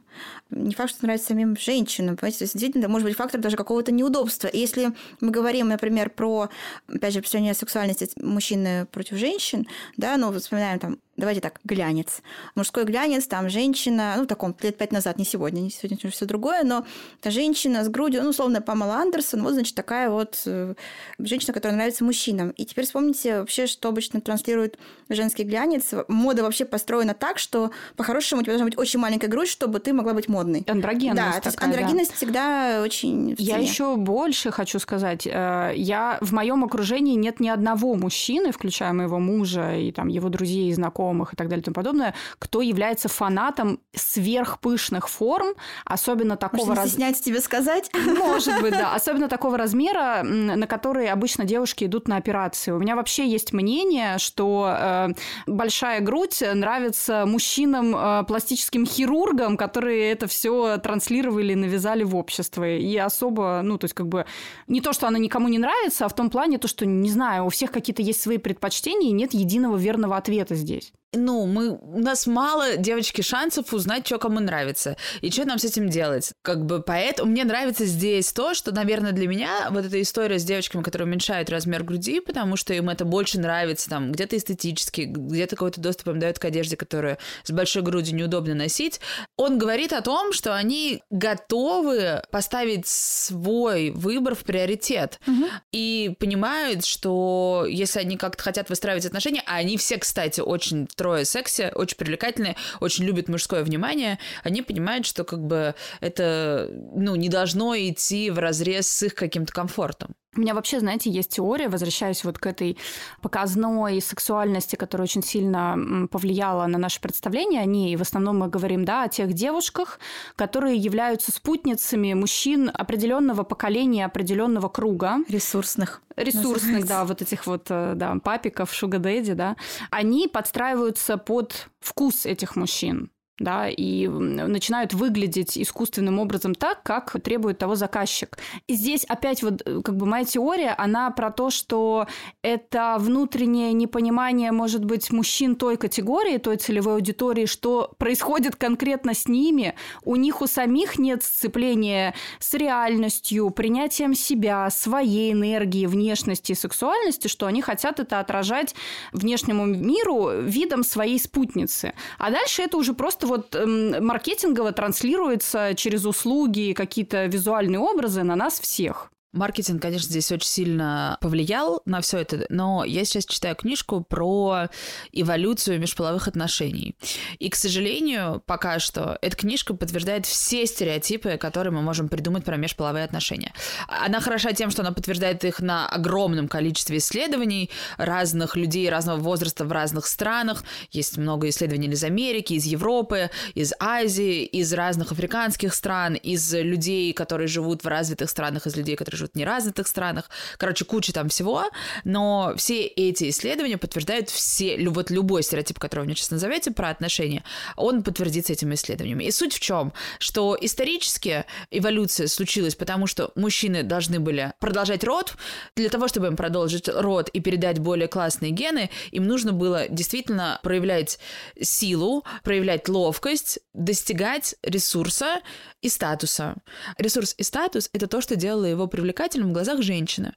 Не 0.50 0.74
факт, 0.74 0.92
что 0.92 1.04
нравится 1.04 1.28
самим 1.28 1.58
женщинам. 1.58 2.16
Понимаете? 2.16 2.40
То 2.40 2.44
есть, 2.46 2.54
действительно, 2.54 2.84
это 2.84 2.90
может 2.90 3.08
быть 3.08 3.18
фактор 3.18 3.42
даже 3.42 3.58
какого-то 3.58 3.92
неудобства. 3.92 4.48
И 4.48 4.58
если 4.58 4.94
мы 5.20 5.32
говорим, 5.32 5.68
например, 5.68 6.10
про, 6.10 6.50
опять 6.88 7.14
же, 7.14 7.20
представление 7.20 7.54
сексуальности 7.54 8.10
мужчины 8.22 8.86
против 8.86 9.18
женщин, 9.18 9.68
да, 9.98 10.18
ну, 10.18 10.32
вспоминаем 10.32 10.80
там 10.80 10.98
давайте 11.18 11.42
так, 11.42 11.60
глянец. 11.64 12.22
Мужской 12.56 12.84
глянец, 12.84 13.28
там 13.28 13.50
женщина, 13.50 14.16
ну, 14.18 14.24
в 14.24 14.28
таком, 14.28 14.56
лет 14.62 14.78
пять 14.78 14.92
назад, 14.92 15.18
не 15.18 15.26
сегодня, 15.26 15.62
не 15.62 15.70
сегодня 15.70 15.98
уже 15.98 16.12
все 16.12 16.26
другое, 16.26 16.64
но 16.64 16.86
женщина 17.24 17.84
с 17.84 17.90
грудью, 17.90 18.24
ну, 18.24 18.30
условно, 18.30 18.62
Памела 18.62 18.96
Андерсон, 18.96 19.44
вот, 19.44 19.54
значит, 19.54 19.76
такая 19.76 20.10
вот 20.10 20.42
э, 20.46 20.76
женщина, 21.20 21.54
которая 21.54 21.78
нравится 21.78 22.04
мужчинам. 22.04 22.50
И 22.52 22.66
теперь 22.66 22.86
вспомните 22.86 23.40
вообще, 23.40 23.68
что 23.68 23.90
обычно 23.90 24.22
транслирует 24.22 24.78
женский 25.10 25.44
глянец. 25.44 25.94
Мода 26.08 26.44
вообще 26.44 26.66
построена 26.66 27.14
так, 27.14 27.40
что 27.40 27.72
по-хорошему 27.96 28.42
у 28.42 28.44
тебя 28.44 28.54
должна 28.54 28.66
быть 28.66 28.78
очень 28.78 29.00
маленькая 29.00 29.28
грудь, 29.28 29.48
чтобы 29.48 29.80
ты 29.80 29.94
могла 29.94 30.14
быть 30.14 30.28
модной. 30.28 30.64
Андрогенность 30.68 31.16
Да, 31.16 31.26
такая, 31.28 31.42
то 31.42 31.50
есть 31.50 31.62
андрогенность 31.62 32.12
да. 32.12 32.18
всегда 32.18 32.82
очень 32.84 33.36
Я 33.38 33.58
еще 33.58 33.96
больше 33.96 34.52
хочу 34.52 34.80
сказать. 34.80 35.26
Э, 35.26 35.72
я 35.76 36.18
в 36.22 36.34
моем 36.34 36.64
окружении 36.64 37.16
нет 37.16 37.40
ни 37.40 37.48
одного 37.48 37.96
мужчины, 37.96 38.52
включая 38.52 38.94
моего 38.94 39.20
мужа 39.20 39.76
и 39.76 39.92
там 39.92 40.10
его 40.10 40.30
друзей 40.30 40.70
и 40.70 40.74
знакомых, 40.74 41.05
знакомых 41.06 41.34
и 41.34 41.36
так 41.36 41.48
далее 41.48 41.62
и 41.62 41.66
тому 41.66 41.76
подобное, 41.76 42.14
кто 42.40 42.62
является 42.62 43.10
фанатом 43.10 43.80
сверхпышных 43.94 45.08
форм, 45.10 45.54
особенно 45.86 46.36
такого... 46.38 46.66
Может, 46.66 46.84
раз... 46.84 46.90
стесняется 46.90 47.24
тебе 47.24 47.40
сказать? 47.40 47.92
Может 48.06 48.62
быть, 48.62 48.74
да. 48.74 48.94
Особенно 48.96 49.28
такого 49.28 49.58
размера, 49.58 50.24
на 50.24 50.68
который 50.68 51.08
обычно 51.10 51.46
девушки 51.46 51.86
идут 51.86 52.08
на 52.08 52.18
операции. 52.18 52.72
У 52.72 52.80
меня 52.80 52.96
вообще 52.96 53.28
есть 53.28 53.54
мнение, 53.54 54.18
что 54.18 54.76
э, 54.78 55.08
большая 55.48 56.02
грудь 56.02 56.42
нравится 56.42 57.26
мужчинам, 57.26 57.96
э, 57.96 58.24
пластическим 58.26 58.86
хирургам, 58.86 59.58
которые 59.58 60.12
это 60.12 60.28
все 60.28 60.78
транслировали 60.78 61.54
и 61.54 61.56
навязали 61.56 62.04
в 62.04 62.16
общество. 62.16 62.68
И 62.68 62.96
особо, 62.98 63.62
ну, 63.64 63.78
то 63.78 63.86
есть 63.86 63.94
как 63.94 64.08
бы 64.08 64.26
не 64.68 64.82
то, 64.82 64.94
что 64.94 65.08
она 65.08 65.20
никому 65.20 65.50
не 65.50 65.60
нравится, 65.60 66.06
а 66.06 66.10
в 66.10 66.16
том 66.16 66.30
плане 66.30 66.58
то, 66.58 66.68
что, 66.68 66.86
не 66.86 67.10
знаю, 67.10 67.46
у 67.46 67.50
всех 67.50 67.72
какие-то 67.72 68.02
есть 68.02 68.22
свои 68.22 68.38
предпочтения, 68.38 69.10
и 69.10 69.14
нет 69.14 69.34
единого 69.34 69.78
верного 69.78 70.18
ответа 70.18 70.56
здесь 70.56 70.95
ну, 71.16 71.46
мы, 71.46 71.78
у 71.78 72.00
нас 72.00 72.28
мало, 72.28 72.78
девочки, 72.78 73.22
шансов 73.22 73.74
узнать, 73.74 74.06
что 74.06 74.20
кому 74.20 74.40
нравится. 74.40 74.98
И 75.22 75.32
что 75.32 75.46
нам 75.46 75.60
с 75.60 75.64
этим 75.64 75.90
делать? 75.90 76.32
Как 76.42 76.66
бы 76.66 76.82
поэтому 76.82 77.32
мне 77.32 77.44
нравится 77.44 77.86
здесь 77.86 78.32
то, 78.34 78.54
что, 78.54 78.74
наверное, 78.74 79.12
для 79.12 79.28
меня 79.28 79.68
вот 79.72 79.86
эта 79.86 80.02
история 80.02 80.40
с 80.40 80.44
девочками, 80.44 80.84
которые 80.84 81.08
уменьшают 81.08 81.50
размер 81.50 81.84
груди, 81.84 82.20
потому 82.20 82.56
что 82.56 82.74
им 82.74 82.90
это 82.90 83.06
больше 83.06 83.40
нравится, 83.40 83.90
там, 83.90 84.12
где-то 84.12 84.38
эстетически, 84.38 85.02
где-то 85.02 85.56
какой-то 85.56 85.82
доступ 85.82 86.10
им 86.10 86.20
дают 86.20 86.40
к 86.40 86.46
одежде, 86.46 86.78
которую 86.78 87.18
с 87.44 87.52
большой 87.52 87.82
грудью 87.82 88.16
неудобно 88.16 88.54
носить. 88.54 89.00
Он 89.38 89.58
говорит 89.58 89.94
о 89.94 90.02
том, 90.02 90.34
что 90.34 90.56
они 90.56 91.04
готовы 91.10 92.22
поставить 92.32 92.88
свой 92.88 93.92
выбор 93.92 94.36
в 94.36 94.44
приоритет. 94.44 95.20
Угу. 95.28 95.46
И 95.72 96.16
понимают, 96.20 96.86
что 96.86 97.66
если 97.68 98.00
они 98.00 98.18
как-то 98.18 98.44
хотят 98.44 98.70
выстраивать 98.70 99.06
отношения, 99.06 99.44
а 99.46 99.56
они 99.56 99.78
все, 99.78 99.98
кстати, 99.98 100.42
очень 100.42 100.88
трое 101.06 101.24
секси, 101.24 101.72
очень 101.76 101.98
привлекательные, 101.98 102.56
очень 102.80 103.06
любят 103.06 103.30
мужское 103.30 103.64
внимание, 103.64 104.18
они 104.44 104.64
понимают, 104.64 105.06
что 105.06 105.24
как 105.24 105.40
бы 105.40 105.76
это 106.02 106.68
ну, 106.72 107.16
не 107.16 107.30
должно 107.30 107.76
идти 107.78 108.32
в 108.32 108.40
разрез 108.40 108.88
с 108.88 109.04
их 109.04 109.14
каким-то 109.14 109.54
комфортом. 109.54 110.16
У 110.36 110.42
меня 110.42 110.54
вообще, 110.54 110.80
знаете, 110.80 111.10
есть 111.10 111.36
теория, 111.36 111.70
возвращаясь 111.70 112.24
вот 112.24 112.38
к 112.38 112.46
этой 112.46 112.78
показной 113.22 114.02
сексуальности, 114.02 114.76
которая 114.76 115.06
очень 115.06 115.24
сильно 115.24 116.08
повлияла 116.12 116.66
на 116.68 116.78
наше 116.78 117.00
представление 117.00 117.62
о 117.62 117.66
ней. 117.66 117.94
И 117.94 117.96
в 117.96 118.02
основном 118.02 118.40
мы 118.40 118.48
говорим, 118.50 118.84
да, 118.84 119.04
о 119.04 119.08
тех 119.08 119.34
девушках, 119.34 120.00
которые 120.36 120.78
являются 120.78 121.32
спутницами 121.32 122.14
мужчин 122.14 122.70
определенного 122.74 123.44
поколения, 123.44 124.06
определенного 124.06 124.68
круга. 124.68 125.20
Ресурсных. 125.30 126.02
Ресурсных, 126.16 126.86
да, 126.86 127.06
вот 127.06 127.22
этих 127.22 127.48
вот, 127.48 127.68
э, 127.70 127.94
да, 127.96 128.16
папиков, 128.24 128.74
шугадэдди, 128.74 129.34
да. 129.34 129.56
Они 129.90 130.28
подстраиваются 130.28 131.18
под 131.18 131.70
вкус 131.80 132.26
этих 132.26 132.56
мужчин. 132.56 133.10
Да, 133.40 133.68
и 133.68 134.08
начинают 134.08 134.94
выглядеть 134.94 135.58
искусственным 135.58 136.20
образом 136.20 136.56
так, 136.56 136.84
как 136.84 137.18
требует 137.22 137.58
того 137.58 137.76
заказчик. 137.76 138.38
И 138.68 138.76
здесь 138.76 139.04
опять 139.06 139.44
вот 139.44 139.62
э, 139.66 139.82
как 139.84 139.98
бы 139.98 140.06
моя 140.06 140.24
теория, 140.24 140.74
она 140.78 141.12
про 141.12 141.32
то, 141.32 141.50
что 141.50 142.08
это 142.42 142.96
внутреннее 142.98 143.74
непонимание, 143.74 144.54
может 144.54 144.86
быть, 144.86 145.12
мужчин 145.12 145.56
той 145.56 145.76
категории, 145.76 146.38
той 146.38 146.56
целевой 146.56 146.96
аудитории, 146.96 147.46
что 147.46 147.94
происходит 147.98 148.56
конкретно 148.56 149.14
с 149.14 149.28
ними, 149.28 149.76
у 150.04 150.16
них 150.16 150.42
у 150.42 150.48
самих 150.48 150.98
нет 150.98 151.24
сцепления 151.24 152.16
с 152.40 152.54
реальностью, 152.54 153.50
принятием 153.50 154.14
себя, 154.14 154.70
своей 154.70 155.34
энергии, 155.34 155.88
внешности, 155.88 156.54
сексуальности, 156.54 157.28
что 157.28 157.48
они 157.48 157.62
хотят 157.62 158.00
это 158.00 158.22
отражать 158.22 158.76
внешнему 159.12 159.66
миру 159.66 160.30
видом 160.42 160.84
своей 160.84 161.20
спутницы. 161.20 161.94
А 162.18 162.32
дальше 162.32 162.62
это 162.62 162.78
уже 162.78 162.94
просто 162.94 163.25
вот 163.26 163.56
эм, 163.56 164.06
маркетингово 164.06 164.72
транслируется 164.72 165.74
через 165.76 166.06
услуги, 166.06 166.74
какие-то 166.74 167.26
визуальные 167.26 167.80
образы 167.80 168.24
на 168.24 168.36
нас 168.36 168.60
всех. 168.60 169.12
Маркетинг, 169.36 169.82
конечно, 169.82 170.10
здесь 170.10 170.32
очень 170.32 170.48
сильно 170.48 171.18
повлиял 171.20 171.82
на 171.86 172.00
все 172.00 172.20
это, 172.20 172.46
но 172.50 172.86
я 172.86 173.04
сейчас 173.04 173.26
читаю 173.26 173.56
книжку 173.56 174.02
про 174.02 174.70
эволюцию 175.12 175.80
межполовых 175.80 176.30
отношений. 176.30 176.96
И, 177.40 177.50
к 177.50 177.56
сожалению, 177.56 178.42
пока 178.46 178.80
что 178.80 179.18
эта 179.22 179.36
книжка 179.36 179.74
подтверждает 179.74 180.26
все 180.26 180.66
стереотипы, 180.66 181.38
которые 181.38 181.74
мы 181.74 181.82
можем 181.82 182.08
придумать 182.08 182.46
про 182.46 182.56
межполовые 182.56 183.04
отношения. 183.04 183.54
Она 183.90 184.22
хороша 184.22 184.54
тем, 184.54 184.72
что 184.72 184.84
она 184.84 184.94
подтверждает 184.94 185.44
их 185.44 185.60
на 185.60 185.90
огромном 185.90 186.48
количестве 186.48 186.98
исследований 186.98 187.70
разных 187.98 188.56
людей 188.56 188.90
разного 188.90 189.20
возраста 189.20 189.66
в 189.66 189.72
разных 189.72 190.06
странах. 190.06 190.64
Есть 190.92 191.18
много 191.18 191.50
исследований 191.50 191.90
из 191.90 192.04
Америки, 192.06 192.54
из 192.54 192.64
Европы, 192.64 193.30
из 193.54 193.74
Азии, 193.80 194.46
из 194.46 194.72
разных 194.72 195.12
африканских 195.12 195.74
стран, 195.74 196.16
из 196.16 196.54
людей, 196.54 197.12
которые 197.12 197.48
живут 197.48 197.84
в 197.84 197.88
развитых 197.88 198.30
странах, 198.30 198.66
из 198.66 198.78
людей, 198.78 198.96
которые 198.96 199.18
живут 199.18 199.25
живут 199.26 199.32
в 199.34 199.38
неразвитых 199.38 199.88
странах. 199.88 200.30
Короче, 200.58 200.86
куча 200.86 201.14
там 201.14 201.30
всего. 201.30 201.66
Но 202.04 202.54
все 202.58 202.84
эти 202.84 203.30
исследования 203.30 203.78
подтверждают 203.78 204.30
все, 204.30 204.78
вот 204.90 205.12
любой 205.12 205.44
стереотип, 205.44 205.80
который 205.80 206.02
вы 206.02 206.06
мне 206.06 206.16
сейчас 206.16 206.32
назовете 206.32 206.72
про 206.72 206.90
отношения, 206.90 207.44
он 207.76 208.04
подтвердится 208.04 208.54
этими 208.54 208.76
исследованиями. 208.76 209.26
И 209.26 209.32
суть 209.32 209.54
в 209.54 209.60
чем? 209.60 209.94
Что 210.20 210.58
исторически 210.60 211.46
эволюция 211.72 212.28
случилась, 212.28 212.76
потому 212.76 213.08
что 213.08 213.32
мужчины 213.36 213.84
должны 213.84 214.20
были 214.20 214.54
продолжать 214.60 215.04
род. 215.04 215.34
Для 215.76 215.90
того, 215.90 216.08
чтобы 216.08 216.28
им 216.28 216.36
продолжить 216.36 216.88
род 216.88 217.30
и 217.30 217.40
передать 217.40 217.80
более 217.80 218.08
классные 218.08 218.52
гены, 218.52 218.90
им 219.12 219.28
нужно 219.28 219.52
было 219.52 219.88
действительно 219.90 220.60
проявлять 220.64 221.20
силу, 221.60 222.24
проявлять 222.44 222.88
ловкость, 222.88 223.60
достигать 223.74 224.56
ресурса 224.64 225.42
и 225.82 225.90
статуса. 225.90 226.56
Ресурс 226.98 227.36
и 227.38 227.44
статус— 227.44 227.90
это 227.94 228.08
то, 228.08 228.22
что 228.22 228.36
делало 228.36 228.66
его 228.66 228.88
привлекательным 228.88 229.15
в 229.16 229.52
глазах 229.52 229.82
женщины. 229.82 230.34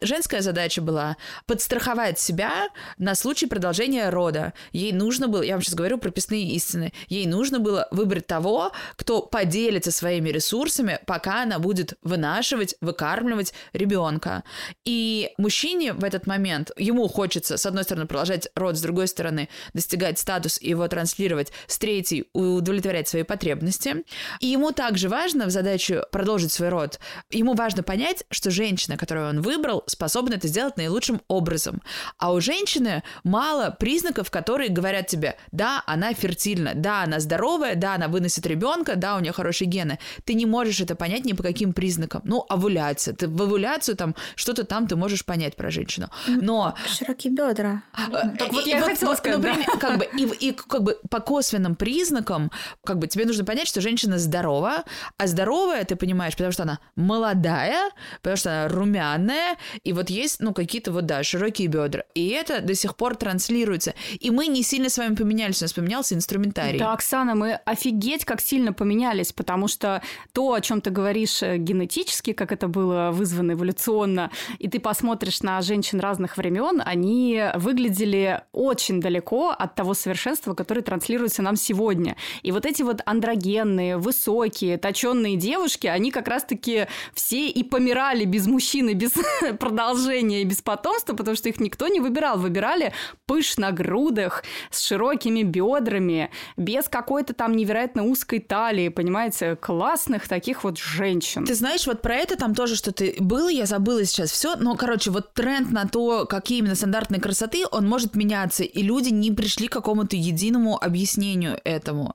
Женская 0.00 0.42
задача 0.42 0.82
была 0.82 1.16
подстраховать 1.46 2.18
себя 2.18 2.68
на 2.98 3.14
случай 3.14 3.46
продолжения 3.46 4.10
рода. 4.10 4.52
Ей 4.72 4.92
нужно 4.92 5.28
было, 5.28 5.42
я 5.42 5.54
вам 5.54 5.62
сейчас 5.62 5.74
говорю 5.74 5.98
прописные 5.98 6.44
истины, 6.50 6.92
ей 7.08 7.26
нужно 7.26 7.58
было 7.58 7.88
выбрать 7.90 8.26
того, 8.26 8.72
кто 8.96 9.22
поделится 9.22 9.90
своими 9.90 10.28
ресурсами, 10.28 10.98
пока 11.06 11.42
она 11.42 11.58
будет 11.58 11.94
вынашивать, 12.02 12.74
выкармливать 12.80 13.54
ребенка. 13.72 14.44
И 14.84 15.30
мужчине 15.38 15.94
в 15.94 16.04
этот 16.04 16.26
момент, 16.26 16.70
ему 16.76 17.08
хочется, 17.08 17.56
с 17.56 17.64
одной 17.64 17.84
стороны, 17.84 18.06
продолжать 18.06 18.48
род, 18.54 18.76
с 18.76 18.82
другой 18.82 19.08
стороны, 19.08 19.48
достигать 19.72 20.18
статус 20.18 20.60
и 20.60 20.68
его 20.68 20.86
транслировать, 20.88 21.52
с 21.66 21.78
третьей 21.78 22.28
удовлетворять 22.34 23.08
свои 23.08 23.22
потребности. 23.22 24.04
И 24.40 24.46
ему 24.46 24.72
так 24.72 24.90
также 24.90 25.08
важно 25.08 25.46
в 25.46 25.50
задачу 25.50 26.02
продолжить 26.10 26.50
свой 26.50 26.68
род, 26.68 26.98
ему 27.30 27.54
важно 27.54 27.84
понять, 27.84 28.09
что 28.30 28.50
женщина, 28.50 28.96
которую 28.96 29.28
он 29.28 29.40
выбрал, 29.40 29.84
способна 29.86 30.34
это 30.34 30.48
сделать 30.48 30.76
наилучшим 30.76 31.20
образом. 31.28 31.82
А 32.18 32.32
у 32.32 32.40
женщины 32.40 33.02
мало 33.24 33.70
признаков, 33.78 34.30
которые 34.30 34.70
говорят 34.70 35.06
тебе, 35.06 35.36
да, 35.52 35.82
она 35.86 36.12
фертильна, 36.14 36.72
да, 36.74 37.02
она 37.02 37.20
здоровая, 37.20 37.74
да, 37.74 37.94
она 37.94 38.08
выносит 38.08 38.46
ребенка, 38.46 38.96
да, 38.96 39.16
у 39.16 39.20
нее 39.20 39.32
хорошие 39.32 39.68
гены. 39.68 39.98
Ты 40.24 40.34
не 40.34 40.46
можешь 40.46 40.80
это 40.80 40.94
понять 40.94 41.24
ни 41.24 41.32
по 41.32 41.42
каким 41.42 41.72
признакам. 41.72 42.22
Ну, 42.24 42.44
овуляция. 42.48 43.14
Ты 43.14 43.28
в 43.28 43.42
овуляцию 43.42 43.96
там 43.96 44.14
что-то 44.34 44.64
там 44.64 44.86
ты 44.86 44.96
можешь 44.96 45.24
понять 45.24 45.56
про 45.56 45.70
женщину. 45.70 46.08
Но... 46.26 46.74
Широкие 46.86 47.32
бедра. 47.32 47.82
Э, 47.96 48.28
так 48.38 48.52
вот 48.52 48.66
я 48.66 48.80
хотела 48.80 49.14
сказать, 49.14 49.38
например, 49.38 49.66
как 49.78 49.98
бы, 49.98 50.08
и, 50.16 50.48
и 50.48 50.52
как 50.52 50.82
бы 50.82 50.98
по 51.08 51.20
косвенным 51.20 51.74
признакам, 51.76 52.50
как 52.84 52.98
бы 52.98 53.06
тебе 53.06 53.24
нужно 53.24 53.44
понять, 53.44 53.68
что 53.68 53.80
женщина 53.80 54.18
здорова, 54.18 54.84
а 55.16 55.26
здоровая, 55.26 55.84
ты 55.84 55.96
понимаешь, 55.96 56.34
потому 56.34 56.52
что 56.52 56.62
она 56.64 56.80
молодая, 56.96 57.90
потому 58.22 58.36
что 58.36 58.50
она 58.50 58.68
румяная, 58.68 59.56
и 59.84 59.92
вот 59.92 60.10
есть, 60.10 60.40
ну, 60.40 60.52
какие-то 60.52 60.92
вот, 60.92 61.06
да, 61.06 61.22
широкие 61.22 61.68
бедра. 61.68 62.04
И 62.14 62.28
это 62.28 62.60
до 62.60 62.74
сих 62.74 62.96
пор 62.96 63.16
транслируется. 63.16 63.94
И 64.18 64.30
мы 64.30 64.46
не 64.46 64.62
сильно 64.62 64.88
с 64.88 64.98
вами 64.98 65.14
поменялись, 65.14 65.60
у 65.62 65.64
нас 65.64 65.72
поменялся 65.72 66.14
инструментарий. 66.14 66.78
Да, 66.78 66.92
Оксана, 66.92 67.34
мы 67.34 67.54
офигеть 67.64 68.24
как 68.24 68.40
сильно 68.40 68.72
поменялись, 68.72 69.32
потому 69.32 69.68
что 69.68 70.02
то, 70.32 70.52
о 70.52 70.60
чем 70.60 70.80
ты 70.80 70.90
говоришь 70.90 71.42
э, 71.42 71.56
генетически, 71.56 72.32
как 72.32 72.52
это 72.52 72.68
было 72.68 73.10
вызвано 73.12 73.52
эволюционно, 73.52 74.30
и 74.58 74.68
ты 74.68 74.80
посмотришь 74.80 75.42
на 75.42 75.60
женщин 75.62 76.00
разных 76.00 76.36
времен, 76.36 76.82
они 76.84 77.44
выглядели 77.54 78.42
очень 78.52 79.00
далеко 79.00 79.50
от 79.50 79.74
того 79.74 79.94
совершенства, 79.94 80.54
которое 80.54 80.82
транслируется 80.82 81.42
нам 81.42 81.56
сегодня. 81.56 82.16
И 82.42 82.52
вот 82.52 82.66
эти 82.66 82.82
вот 82.82 83.00
андрогенные, 83.04 83.96
высокие, 83.96 84.78
точенные 84.78 85.36
девушки, 85.36 85.86
они 85.86 86.10
как 86.10 86.28
раз-таки 86.28 86.86
все 87.14 87.48
и 87.48 87.62
помирали 87.90 88.24
без 88.24 88.46
мужчины, 88.46 88.94
без 88.94 89.12
продолжения 89.58 90.42
и 90.42 90.44
без 90.44 90.62
потомства, 90.62 91.14
потому 91.14 91.36
что 91.36 91.48
их 91.48 91.58
никто 91.60 91.88
не 91.88 92.00
выбирал. 92.00 92.38
Выбирали 92.38 92.92
пыш 93.26 93.56
на 93.56 93.72
грудах, 93.72 94.44
с 94.70 94.86
широкими 94.86 95.42
бедрами, 95.42 96.30
без 96.56 96.88
какой-то 96.88 97.34
там 97.34 97.56
невероятно 97.56 98.04
узкой 98.04 98.38
талии, 98.38 98.88
понимаете, 98.88 99.56
классных 99.56 100.28
таких 100.28 100.62
вот 100.64 100.78
женщин. 100.78 101.44
Ты 101.44 101.54
знаешь, 101.54 101.86
вот 101.86 102.00
про 102.02 102.14
это 102.14 102.36
там 102.36 102.54
тоже 102.54 102.76
что-то 102.76 103.04
было, 103.18 103.48
я 103.48 103.66
забыла 103.66 104.04
сейчас 104.04 104.30
все, 104.30 104.56
но, 104.56 104.76
короче, 104.76 105.10
вот 105.10 105.34
тренд 105.34 105.72
на 105.72 105.88
то, 105.88 106.26
какие 106.26 106.58
именно 106.58 106.76
стандартные 106.76 107.20
красоты, 107.20 107.64
он 107.70 107.88
может 107.88 108.14
меняться, 108.14 108.62
и 108.62 108.82
люди 108.82 109.08
не 109.08 109.32
пришли 109.32 109.66
к 109.66 109.72
какому-то 109.72 110.16
единому 110.16 110.78
объяснению 110.80 111.58
этому. 111.64 112.14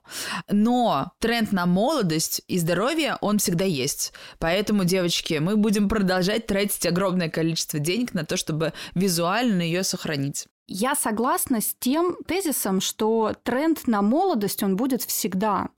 Но 0.50 1.12
тренд 1.20 1.52
на 1.52 1.66
молодость 1.66 2.42
и 2.48 2.58
здоровье, 2.58 3.18
он 3.22 3.40
всегда 3.40 3.66
есть. 3.66 4.14
Поэтому, 4.40 4.86
девочки, 4.86 5.40
мы 5.42 5.58
будем 5.66 5.90
продолжать 5.90 6.46
тратить 6.46 6.86
огромное 6.86 7.28
количество 7.28 7.80
денег 7.80 8.14
на 8.14 8.24
то, 8.24 8.38
чтобы 8.38 8.74
визуально 8.94 9.64
ее 9.64 9.84
сохранить. 9.84 10.46
Я 10.68 10.96
согласна 10.96 11.62
с 11.62 11.76
тем 11.80 12.18
тезисом, 12.26 12.82
что 12.82 13.36
тренд 13.44 13.86
на 13.86 14.02
молодость, 14.02 14.64
он 14.64 14.76
будет 14.76 15.04
всегда. 15.04 15.70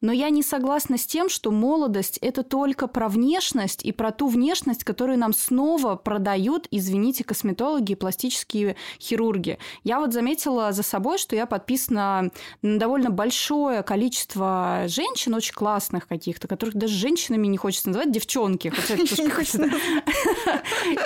Но 0.00 0.12
я 0.12 0.30
не 0.30 0.42
согласна 0.42 0.96
с 0.96 1.04
тем, 1.04 1.28
что 1.28 1.50
молодость– 1.50 2.16
это 2.22 2.42
только 2.42 2.86
про 2.86 3.10
внешность 3.10 3.84
и 3.84 3.92
про 3.92 4.12
ту 4.12 4.28
внешность, 4.28 4.82
которую 4.82 5.18
нам 5.18 5.34
снова 5.34 5.96
продают, 5.96 6.68
извините, 6.70 7.22
косметологи 7.22 7.92
и 7.92 7.96
пластические 7.96 8.76
хирурги. 8.98 9.58
Я 9.84 10.00
вот 10.00 10.14
заметила 10.14 10.72
за 10.72 10.84
собой, 10.84 11.18
что 11.18 11.36
я 11.36 11.44
подписана 11.44 12.30
на 12.62 12.78
довольно 12.78 13.10
большое 13.10 13.82
количество 13.82 14.84
женщин, 14.86 15.34
очень 15.34 15.52
классных 15.52 16.08
каких-то, 16.08 16.48
которых 16.48 16.76
даже 16.76 16.94
женщинами 16.94 17.46
не 17.46 17.58
хочется 17.58 17.88
называть, 17.88 18.10
девчонки. 18.10 18.70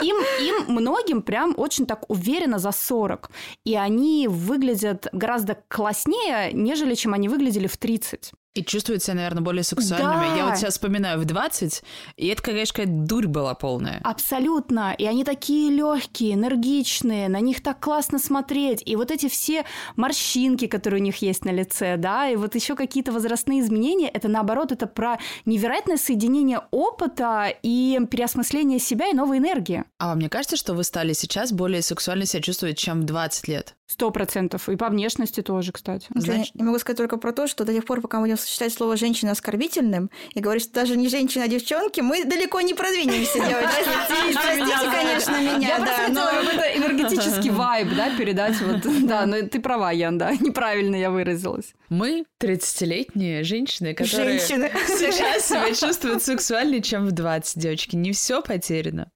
Им, 0.03 0.17
им 0.41 0.65
многим 0.69 1.23
прям 1.23 1.55
очень 1.57 1.87
так 1.87 2.09
уверенно 2.09 2.59
за 2.59 2.71
40 2.71 3.24
девушек. 3.25 3.31
И 3.65 3.77
они 3.77 4.29
выглядят 4.29 5.09
гораздо 5.13 5.59
класснее, 5.69 6.53
нежели 6.53 6.95
чем 6.95 7.15
они 7.15 7.29
выглядели 7.29 7.67
в 7.67 7.77
30. 7.77 8.33
И 8.55 8.63
чувствуют 8.63 9.03
себя, 9.03 9.15
наверное, 9.15 9.43
более 9.43 9.65
сексуальными. 9.65 10.29
Да. 10.29 10.37
Я 10.37 10.47
вот 10.47 10.57
сейчас 10.57 10.75
вспоминаю 10.75 11.19
в 11.19 11.25
20, 11.25 11.83
и 12.17 12.27
это, 12.29 12.41
конечно, 12.41 12.85
дурь 12.87 13.27
была 13.27 13.55
полная. 13.55 14.01
Абсолютно. 14.05 14.95
И 14.97 15.07
они 15.07 15.25
такие 15.25 15.73
легкие, 15.73 16.35
энергичные, 16.35 17.29
на 17.29 17.41
них 17.41 17.63
так 17.63 17.81
классно 17.81 18.21
смотреть. 18.21 18.81
И 18.87 18.95
вот 18.95 19.11
эти 19.11 19.29
все 19.29 19.65
морщинки, 19.97 20.69
которые 20.69 21.01
у 21.01 21.05
них 21.05 21.17
есть 21.17 21.45
на 21.45 21.51
лице, 21.51 21.97
да, 21.97 22.29
и 22.29 22.37
вот 22.37 22.55
еще 22.55 22.77
какие-то 22.77 23.11
возрастные 23.11 23.61
изменения, 23.61 24.09
это 24.09 24.29
наоборот, 24.29 24.71
это 24.71 24.87
про 24.87 25.19
невероятное 25.47 25.97
соединение 25.97 26.61
опыта 26.71 27.53
и 27.63 27.99
переосмысление 28.09 28.79
себя 28.79 29.09
и 29.09 29.15
новой 29.15 29.39
энергии. 29.39 29.83
А 29.99 30.09
вам 30.09 30.21
не 30.21 30.29
кажется, 30.29 30.57
что 30.57 30.75
вы 30.75 30.85
стали 30.85 31.13
сейчас 31.13 31.51
более 31.51 31.83
сексуально 31.83 32.25
себя 32.25 32.41
чувствовать, 32.41 32.79
чем 32.79 33.01
в 33.01 33.05
20 33.05 33.49
лет? 33.49 33.75
Сто 33.87 34.11
процентов. 34.11 34.69
И 34.69 34.77
по 34.77 34.89
внешности 34.89 35.43
тоже, 35.43 35.73
кстати. 35.73 36.07
Значит... 36.15 36.55
Я 36.55 36.65
могу 36.65 36.79
сказать 36.79 36.97
только 36.97 37.17
про 37.19 37.33
то, 37.33 37.47
что 37.47 37.65
до 37.65 37.73
тех 37.73 37.85
пор, 37.85 38.01
пока 38.01 38.19
мы 38.19 38.29
идем 38.29 38.39
считать 38.47 38.73
слово 38.73 38.97
«женщина» 38.97 39.33
оскорбительным 39.33 40.11
и 40.35 40.41
говорить, 40.41 40.65
что 40.65 40.73
даже 40.75 40.97
не 40.97 41.09
женщина, 41.09 41.45
а 41.45 41.49
девчонки, 41.49 42.01
мы 42.01 42.25
далеко 42.25 42.61
не 42.61 42.75
продвинемся, 42.75 43.35
девочки. 43.49 44.35
Простите, 44.35 44.91
конечно, 44.91 45.41
меня, 45.41 45.69
Я 45.69 45.77
просто 45.77 46.13
но- 46.13 46.21
хотела 46.23 46.43
какой-то 46.45 46.79
энергетический 46.79 47.51
вайб, 47.51 47.89
да, 47.97 48.11
передать. 48.17 48.61
Вот, 48.61 48.83
да, 49.07 49.27
но 49.27 49.43
ты 49.43 49.61
права, 49.61 49.91
Ян, 49.93 50.19
да, 50.19 50.33
неправильно 50.33 50.97
я 50.97 51.11
выразилась. 51.11 51.73
Мы 51.89 52.25
30-летние 52.43 53.45
женщины, 53.45 53.95
которые 53.95 54.39
Женщины. 54.39 54.71
сейчас 54.87 55.49
себя 55.49 55.75
чувствуют 55.75 56.23
сексуальнее, 56.23 56.83
чем 56.83 57.07
в 57.07 57.13
20, 57.13 57.59
девочки. 57.59 57.97
Не 57.97 58.13
все 58.13 58.43
потеряно. 58.43 59.11